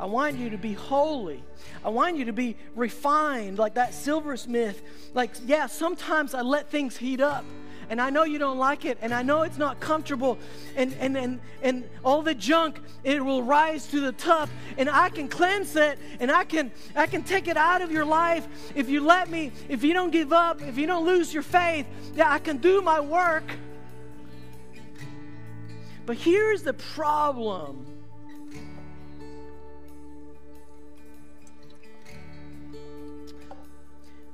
I 0.00 0.06
want 0.06 0.36
you 0.36 0.50
to 0.50 0.58
be 0.58 0.72
holy. 0.72 1.44
I 1.84 1.90
want 1.90 2.16
you 2.16 2.24
to 2.24 2.32
be 2.32 2.56
refined 2.74 3.58
like 3.58 3.74
that 3.74 3.94
silversmith. 3.94 4.82
Like, 5.14 5.30
yeah, 5.46 5.66
sometimes 5.66 6.34
I 6.34 6.40
let 6.40 6.70
things 6.70 6.96
heat 6.96 7.20
up 7.20 7.44
and 7.92 8.00
I 8.00 8.08
know 8.08 8.24
you 8.24 8.38
don't 8.38 8.56
like 8.56 8.86
it, 8.86 8.96
and 9.02 9.12
I 9.12 9.20
know 9.20 9.42
it's 9.42 9.58
not 9.58 9.78
comfortable, 9.78 10.38
and, 10.76 10.94
and, 10.98 11.14
and, 11.14 11.40
and 11.62 11.84
all 12.02 12.22
the 12.22 12.34
junk, 12.34 12.80
it 13.04 13.22
will 13.22 13.42
rise 13.42 13.86
to 13.88 14.00
the 14.00 14.12
top, 14.12 14.48
and 14.78 14.88
I 14.88 15.10
can 15.10 15.28
cleanse 15.28 15.76
it, 15.76 15.98
and 16.18 16.30
I 16.30 16.44
can, 16.44 16.70
I 16.96 17.06
can 17.06 17.22
take 17.22 17.48
it 17.48 17.58
out 17.58 17.82
of 17.82 17.92
your 17.92 18.06
life 18.06 18.48
if 18.74 18.88
you 18.88 19.04
let 19.04 19.28
me, 19.28 19.52
if 19.68 19.84
you 19.84 19.92
don't 19.92 20.10
give 20.10 20.32
up, 20.32 20.62
if 20.62 20.78
you 20.78 20.86
don't 20.86 21.04
lose 21.04 21.34
your 21.34 21.42
faith, 21.42 21.84
yeah, 22.14 22.32
I 22.32 22.38
can 22.38 22.56
do 22.56 22.80
my 22.80 22.98
work. 22.98 23.44
But 26.04 26.16
here's 26.16 26.62
the 26.62 26.72
problem. 26.72 27.86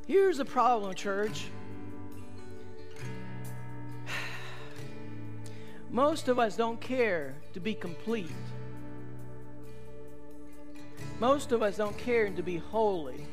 Here's 0.07 0.39
the 0.39 0.45
problem, 0.47 0.95
church. 0.95 1.49
Most 5.91 6.29
of 6.29 6.39
us 6.39 6.57
don't 6.57 6.81
care 6.81 7.35
to 7.53 7.61
be 7.61 7.75
complete. 7.75 8.31
Most 11.21 11.53
of 11.53 11.63
us 11.63 11.77
don't 11.77 11.99
care 11.99 12.31
to 12.31 12.43
be 12.43 12.57
holy. 12.57 13.27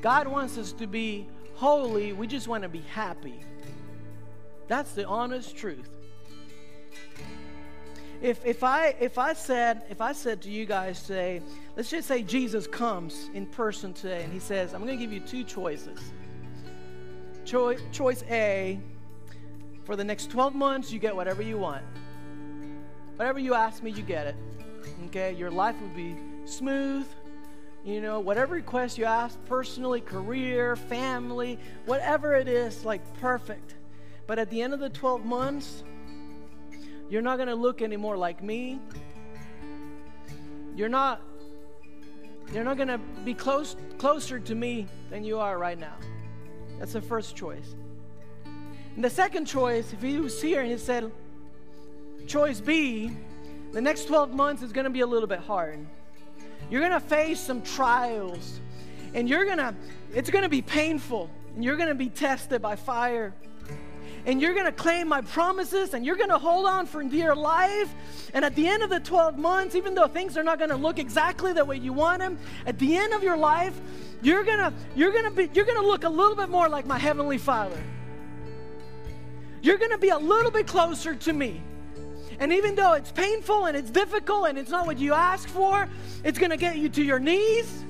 God 0.00 0.26
wants 0.26 0.58
us 0.58 0.72
to 0.72 0.88
be 0.88 1.28
holy, 1.54 2.12
we 2.12 2.26
just 2.26 2.48
want 2.48 2.64
to 2.64 2.68
be 2.68 2.82
happy. 2.92 3.38
That's 4.66 4.92
the 4.92 5.06
honest 5.06 5.56
truth. 5.56 6.01
If, 8.22 8.46
if, 8.46 8.62
I, 8.62 8.94
if, 9.00 9.18
I 9.18 9.32
said, 9.32 9.82
if 9.90 10.00
I 10.00 10.12
said 10.12 10.42
to 10.42 10.50
you 10.50 10.64
guys 10.64 11.02
today, 11.02 11.42
let's 11.76 11.90
just 11.90 12.06
say 12.06 12.22
Jesus 12.22 12.68
comes 12.68 13.28
in 13.34 13.46
person 13.46 13.92
today 13.92 14.22
and 14.22 14.32
he 14.32 14.38
says, 14.38 14.74
I'm 14.74 14.84
going 14.84 14.96
to 14.96 15.04
give 15.04 15.12
you 15.12 15.18
two 15.18 15.42
choices. 15.42 15.98
Choi- 17.44 17.78
choice 17.90 18.22
A, 18.30 18.78
for 19.84 19.96
the 19.96 20.04
next 20.04 20.30
12 20.30 20.54
months, 20.54 20.92
you 20.92 21.00
get 21.00 21.16
whatever 21.16 21.42
you 21.42 21.58
want. 21.58 21.82
Whatever 23.16 23.40
you 23.40 23.54
ask 23.54 23.82
me, 23.82 23.90
you 23.90 24.02
get 24.02 24.28
it. 24.28 24.36
Okay? 25.06 25.32
Your 25.32 25.50
life 25.50 25.74
will 25.80 25.88
be 25.88 26.14
smooth. 26.44 27.06
You 27.84 28.00
know, 28.00 28.20
whatever 28.20 28.54
request 28.54 28.96
you 28.98 29.04
ask, 29.04 29.36
personally, 29.46 30.00
career, 30.00 30.76
family, 30.76 31.58
whatever 31.86 32.34
it 32.34 32.46
is, 32.46 32.84
like 32.84 33.02
perfect. 33.18 33.74
But 34.28 34.38
at 34.38 34.48
the 34.50 34.62
end 34.62 34.72
of 34.72 34.78
the 34.78 34.90
12 34.90 35.24
months, 35.24 35.82
you're 37.08 37.22
not 37.22 37.36
going 37.36 37.48
to 37.48 37.54
look 37.54 37.82
anymore 37.82 38.16
like 38.16 38.42
me. 38.42 38.80
You're 40.74 40.88
not 40.88 41.20
you're 42.52 42.64
not 42.64 42.76
going 42.76 42.88
to 42.88 42.98
be 43.24 43.34
close 43.34 43.76
closer 43.98 44.38
to 44.38 44.54
me 44.54 44.86
than 45.10 45.24
you 45.24 45.38
are 45.38 45.58
right 45.58 45.78
now. 45.78 45.94
That's 46.78 46.92
the 46.92 47.00
first 47.00 47.36
choice. 47.36 47.74
And 48.94 49.02
the 49.02 49.10
second 49.10 49.46
choice, 49.46 49.92
if 49.92 50.02
he 50.02 50.18
was 50.18 50.40
here 50.40 50.60
and 50.60 50.70
he 50.70 50.76
said, 50.76 51.10
choice 52.26 52.60
B, 52.60 53.10
the 53.72 53.80
next 53.80 54.06
12 54.06 54.34
months 54.34 54.62
is 54.62 54.72
going 54.72 54.84
to 54.84 54.90
be 54.90 55.00
a 55.00 55.06
little 55.06 55.28
bit 55.28 55.38
hard. 55.38 55.86
You're 56.70 56.80
going 56.80 56.92
to 56.92 57.00
face 57.00 57.40
some 57.40 57.62
trials, 57.62 58.60
and 59.14 59.28
you're 59.28 59.44
going 59.44 59.58
to, 59.58 59.74
it's 60.14 60.30
going 60.30 60.42
to 60.42 60.48
be 60.48 60.62
painful, 60.62 61.30
and 61.54 61.64
you're 61.64 61.76
going 61.76 61.88
to 61.88 61.94
be 61.94 62.10
tested 62.10 62.60
by 62.60 62.76
fire. 62.76 63.34
And 64.24 64.40
you're 64.40 64.54
going 64.54 64.66
to 64.66 64.72
claim 64.72 65.08
my 65.08 65.20
promises 65.20 65.94
and 65.94 66.06
you're 66.06 66.16
going 66.16 66.28
to 66.28 66.38
hold 66.38 66.66
on 66.66 66.86
for 66.86 67.02
dear 67.02 67.34
life. 67.34 67.92
And 68.34 68.44
at 68.44 68.54
the 68.54 68.66
end 68.68 68.82
of 68.82 68.90
the 68.90 69.00
12 69.00 69.36
months, 69.36 69.74
even 69.74 69.94
though 69.94 70.06
things 70.06 70.36
are 70.36 70.44
not 70.44 70.58
going 70.58 70.70
to 70.70 70.76
look 70.76 70.98
exactly 70.98 71.52
the 71.52 71.64
way 71.64 71.76
you 71.76 71.92
want 71.92 72.20
them, 72.20 72.38
at 72.66 72.78
the 72.78 72.96
end 72.96 73.12
of 73.14 73.22
your 73.22 73.36
life, 73.36 73.78
you're 74.22 74.44
going 74.44 74.58
to 74.58 74.72
you're 74.94 75.10
going 75.10 75.24
to 75.24 75.30
be 75.32 75.50
you're 75.52 75.64
going 75.64 75.80
to 75.80 75.86
look 75.86 76.04
a 76.04 76.08
little 76.08 76.36
bit 76.36 76.48
more 76.48 76.68
like 76.68 76.86
my 76.86 76.98
heavenly 76.98 77.38
Father 77.38 77.82
you're 79.62 79.78
going 79.78 79.92
to 79.92 79.98
be 79.98 80.08
a 80.10 80.18
little 80.18 80.50
bit 80.50 80.66
closer 80.66 81.14
to 81.14 81.32
me. 81.32 81.62
And 82.40 82.52
even 82.52 82.74
though 82.74 82.94
it's 82.94 83.12
painful 83.12 83.66
and 83.66 83.76
it's 83.76 83.90
difficult 83.90 84.48
and 84.48 84.58
it's 84.58 84.70
not 84.70 84.86
what 84.86 84.98
you 84.98 85.14
ask 85.14 85.48
for, 85.48 85.88
it's 86.24 86.38
going 86.38 86.50
to 86.50 86.56
get 86.56 86.76
you 86.76 86.88
to 86.90 87.02
your 87.02 87.20
knees 87.20 87.84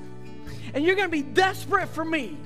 and 0.73 0.85
you're 0.85 0.95
going 0.95 1.07
to 1.07 1.11
be 1.11 1.23
desperate 1.23 1.89
for 1.89 2.05
me. 2.05 2.37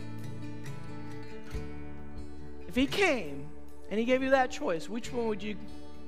If 2.70 2.76
he 2.76 2.88
came 2.88 3.48
and 3.90 4.00
he 4.00 4.06
gave 4.06 4.22
you 4.22 4.32
that 4.32 4.52
choice, 4.52 4.90
which 4.90 5.12
one 5.14 5.28
would 5.28 5.42
you 5.42 5.56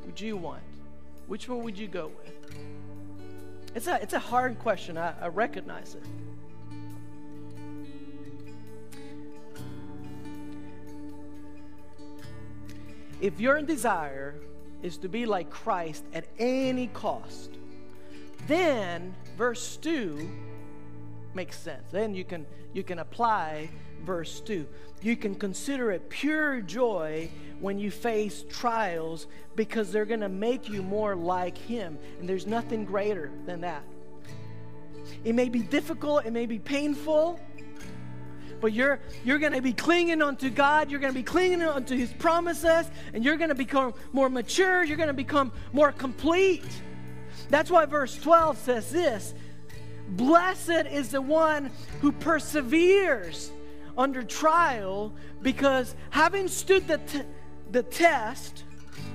would 0.06 0.20
you 0.20 0.38
want? 0.38 0.63
Which 1.28 1.48
one 1.48 1.63
would 1.63 1.78
you 1.78 1.88
go 1.88 2.12
with? 2.24 2.56
It's 3.76 3.88
a 3.88 4.02
it's 4.02 4.13
a 4.13 4.20
hard 4.20 4.60
question. 4.60 4.98
I, 4.98 5.13
I 5.22 5.28
recognize 5.28 5.96
it. 5.96 6.04
If 13.22 13.39
your 13.39 13.62
desire 13.62 14.36
is 14.82 14.98
to 14.98 15.10
be 15.10 15.26
like 15.26 15.50
Christ 15.50 16.06
at 16.13 16.26
any 16.39 16.88
cost, 16.88 17.52
then 18.48 19.13
verse 19.38 19.76
2 19.78 20.30
makes 21.34 21.58
sense. 21.60 21.84
Then 21.92 22.15
you 22.15 22.24
can 22.24 22.46
you 22.74 22.84
can 22.84 23.00
apply 23.00 23.70
verse 24.04 24.40
2. 24.42 24.68
You 25.02 25.16
can 25.16 25.36
consider 25.36 25.92
it 25.92 26.10
pure 26.10 26.62
joy 26.62 27.30
when 27.60 27.80
you 27.80 27.92
face 27.92 28.44
trials 28.50 29.28
because 29.56 29.92
they're 29.92 30.06
going 30.06 30.20
to 30.22 30.30
make 30.30 30.70
you 30.70 30.82
more 30.82 31.16
like 31.16 31.58
him 31.58 31.98
and 32.20 32.28
there's 32.28 32.48
nothing 32.48 32.86
greater 32.86 33.32
than 33.46 33.62
that. 33.62 33.84
It 35.24 35.36
may 35.36 35.50
be 35.50 35.60
difficult, 35.60 36.26
it 36.26 36.32
may 36.32 36.46
be 36.46 36.60
painful, 36.60 37.40
but 38.62 38.74
you're 38.74 39.00
you're 39.24 39.40
going 39.40 39.54
to 39.54 39.62
be 39.62 39.74
clinging 39.74 40.22
onto 40.22 40.50
God, 40.50 40.92
you're 40.92 41.00
going 41.00 41.14
to 41.14 41.20
be 41.20 41.24
clinging 41.24 41.64
onto 41.64 41.96
his 41.96 42.12
promises 42.14 42.90
and 43.14 43.24
you're 43.24 43.38
going 43.38 43.50
to 43.50 43.56
become 43.56 43.94
more 44.12 44.30
mature, 44.30 44.84
you're 44.84 44.98
going 44.98 45.08
to 45.08 45.14
become 45.14 45.52
more 45.72 45.92
complete. 45.92 46.64
That's 47.50 47.72
why 47.72 47.86
verse 47.86 48.16
12 48.18 48.58
says 48.58 48.92
this, 48.92 49.34
Blessed 50.10 50.88
is 50.92 51.10
the 51.10 51.22
one 51.22 51.72
who 52.02 52.12
perseveres 52.12 53.52
under 54.00 54.24
trial 54.24 55.14
because 55.42 55.94
having 56.10 56.48
stood 56.48 56.88
the, 56.88 56.98
t- 57.00 57.22
the 57.72 57.84
test, 57.84 58.64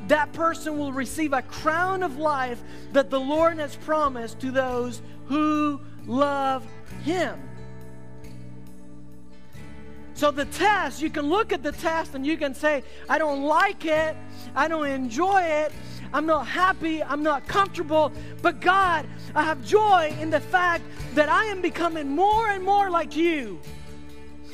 that 0.08 0.32
person 0.34 0.78
will 0.78 0.92
receive 0.92 1.32
a 1.32 1.40
crown 1.40 2.02
of 2.02 2.18
life 2.18 2.62
that 2.92 3.08
the 3.08 3.18
Lord 3.18 3.58
has 3.58 3.74
promised 3.76 4.40
to 4.40 4.50
those 4.50 5.00
who 5.26 5.80
love 6.06 6.66
him. 7.02 7.40
So 10.12 10.30
the 10.30 10.44
test, 10.44 11.00
you 11.00 11.10
can 11.10 11.28
look 11.28 11.52
at 11.52 11.62
the 11.62 11.72
test 11.72 12.14
and 12.14 12.24
you 12.24 12.36
can 12.36 12.54
say, 12.54 12.84
I 13.08 13.18
don't 13.18 13.42
like 13.42 13.86
it, 13.86 14.14
I 14.54 14.68
don't 14.68 14.86
enjoy 14.86 15.42
it, 15.42 15.72
I'm 16.12 16.26
not 16.26 16.46
happy, 16.46 17.02
I'm 17.02 17.22
not 17.22 17.48
comfortable, 17.48 18.12
but 18.42 18.60
God, 18.60 19.08
I 19.34 19.42
have 19.42 19.64
joy 19.64 20.14
in 20.20 20.30
the 20.30 20.40
fact 20.40 20.84
that 21.14 21.30
I 21.30 21.46
am 21.46 21.62
becoming 21.62 22.10
more 22.10 22.50
and 22.50 22.62
more 22.62 22.90
like 22.90 23.16
you. 23.16 23.60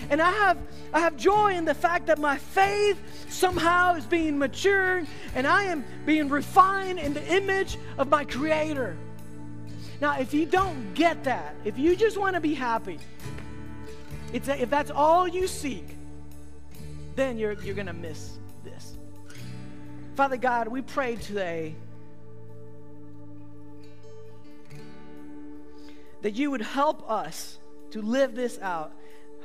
And 0.09 0.23
I 0.23 0.31
have 0.31 0.59
I 0.93 1.01
have 1.01 1.17
joy 1.17 1.55
in 1.55 1.65
the 1.65 1.75
fact 1.75 2.07
that 2.07 2.19
my 2.19 2.39
faith 2.39 2.99
somehow 3.29 3.95
is 3.95 4.07
being 4.07 4.39
matured 4.39 5.07
and 5.35 5.47
I 5.47 5.65
am 5.65 5.85
being 6.07 6.29
refined 6.29 6.99
in 6.99 7.15
the 7.15 7.25
image 7.35 7.79
of 7.99 8.09
my 8.09 8.25
creator. 8.25 8.97
Now, 10.01 10.19
if 10.19 10.33
you 10.33 10.47
don't 10.47 10.95
get 10.95 11.25
that, 11.25 11.55
if 11.65 11.79
you 11.79 11.95
just 11.95 12.17
want 12.17 12.35
to 12.35 12.41
be 12.41 12.55
happy, 12.55 12.99
it's 14.33 14.49
a, 14.49 14.61
if 14.61 14.71
that's 14.71 14.91
all 14.91 15.29
you 15.29 15.47
seek, 15.47 15.85
then 17.17 17.37
you're, 17.37 17.53
you're 17.63 17.75
going 17.75 17.87
to 17.87 17.93
miss 17.93 18.39
this. 18.65 18.97
Father 20.15 20.39
God, 20.39 20.69
we 20.69 20.81
pray 20.81 21.17
today 21.17 21.75
that 26.23 26.33
you 26.33 26.51
would 26.51 26.63
help 26.63 27.09
us 27.11 27.59
to 27.91 28.01
live 28.01 28.35
this 28.35 28.59
out. 28.61 28.93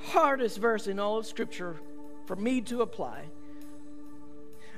Hardest 0.07 0.59
verse 0.59 0.87
in 0.87 0.99
all 0.99 1.17
of 1.17 1.25
Scripture 1.25 1.77
for 2.25 2.35
me 2.35 2.61
to 2.61 2.81
apply. 2.81 3.23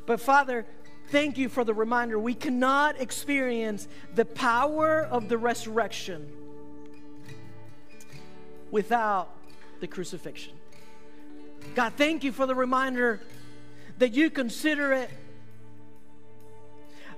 But 0.06 0.22
Father, 0.22 0.66
thank 1.10 1.38
you 1.38 1.50
for 1.50 1.64
the 1.64 1.74
reminder 1.74 2.18
we 2.18 2.34
cannot 2.34 3.00
experience 3.02 3.88
the 4.16 4.26
power 4.26 5.02
of 5.02 5.30
the 5.30 5.38
resurrection 5.38 6.28
without 8.72 9.30
the 9.80 9.88
crucifixion. 9.88 10.54
God, 11.76 11.94
thank 11.98 12.24
you 12.24 12.32
for 12.32 12.46
the 12.46 12.56
reminder 12.56 13.20
that 13.98 14.14
you 14.14 14.30
consider 14.30 14.94
it 14.94 15.10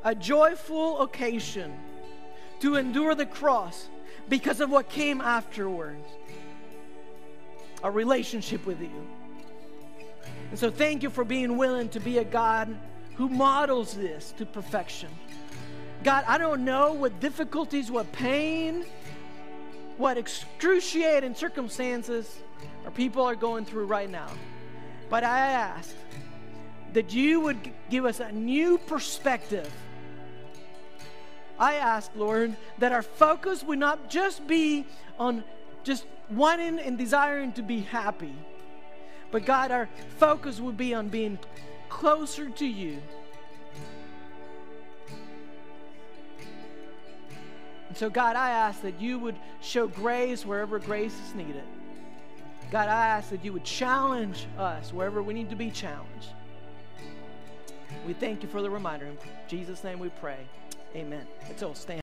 a 0.03 0.15
joyful 0.15 1.01
occasion 1.01 1.73
to 2.61 2.75
endure 2.75 3.15
the 3.15 3.25
cross 3.25 3.87
because 4.29 4.59
of 4.59 4.69
what 4.69 4.89
came 4.89 5.21
afterwards 5.21 6.07
a 7.83 7.91
relationship 7.91 8.65
with 8.65 8.81
you. 8.81 9.07
And 10.49 10.57
so, 10.57 10.69
thank 10.69 11.03
you 11.03 11.09
for 11.09 11.23
being 11.23 11.57
willing 11.57 11.89
to 11.89 11.99
be 11.99 12.17
a 12.17 12.23
God 12.23 12.75
who 13.15 13.29
models 13.29 13.93
this 13.93 14.33
to 14.37 14.45
perfection. 14.45 15.09
God, 16.03 16.23
I 16.27 16.37
don't 16.37 16.63
know 16.63 16.93
what 16.93 17.19
difficulties, 17.19 17.91
what 17.91 18.11
pain, 18.13 18.85
what 19.97 20.17
excruciating 20.17 21.35
circumstances 21.35 22.39
our 22.85 22.91
people 22.91 23.23
are 23.23 23.35
going 23.35 23.65
through 23.65 23.85
right 23.85 24.09
now. 24.09 24.29
But 25.09 25.23
I 25.23 25.39
ask 25.39 25.93
that 26.93 27.13
you 27.13 27.41
would 27.41 27.57
give 27.89 28.05
us 28.05 28.19
a 28.19 28.31
new 28.31 28.77
perspective. 28.77 29.69
I 31.59 31.75
ask, 31.75 32.09
Lord, 32.15 32.55
that 32.77 32.93
our 32.93 33.01
focus 33.01 33.63
would 33.63 33.79
not 33.79 34.09
just 34.09 34.47
be 34.47 34.85
on 35.19 35.43
just 35.89 36.05
wanting 36.29 36.77
and 36.77 36.99
desiring 36.99 37.51
to 37.51 37.63
be 37.63 37.81
happy, 37.81 38.35
but 39.31 39.43
God, 39.43 39.71
our 39.71 39.89
focus 40.19 40.59
would 40.59 40.77
be 40.77 40.93
on 40.93 41.09
being 41.09 41.39
closer 41.89 42.47
to 42.47 42.65
you. 42.65 43.01
And 47.87 47.97
so, 47.97 48.07
God, 48.07 48.35
I 48.35 48.51
ask 48.51 48.83
that 48.83 49.01
you 49.01 49.17
would 49.17 49.35
show 49.61 49.87
grace 49.87 50.45
wherever 50.45 50.77
grace 50.77 51.19
is 51.27 51.33
needed. 51.33 51.63
God, 52.69 52.87
I 52.87 53.07
ask 53.07 53.31
that 53.31 53.43
you 53.43 53.51
would 53.51 53.63
challenge 53.63 54.45
us 54.59 54.93
wherever 54.93 55.23
we 55.23 55.33
need 55.33 55.49
to 55.49 55.55
be 55.55 55.71
challenged. 55.71 56.33
We 58.05 58.13
thank 58.13 58.43
you 58.43 58.49
for 58.49 58.61
the 58.61 58.69
reminder. 58.69 59.07
In 59.07 59.17
Jesus' 59.47 59.83
name 59.83 59.97
we 59.97 60.09
pray. 60.09 60.37
Amen. 60.95 61.25
Let's 61.47 61.63
all 61.63 61.73
stand. 61.73 61.97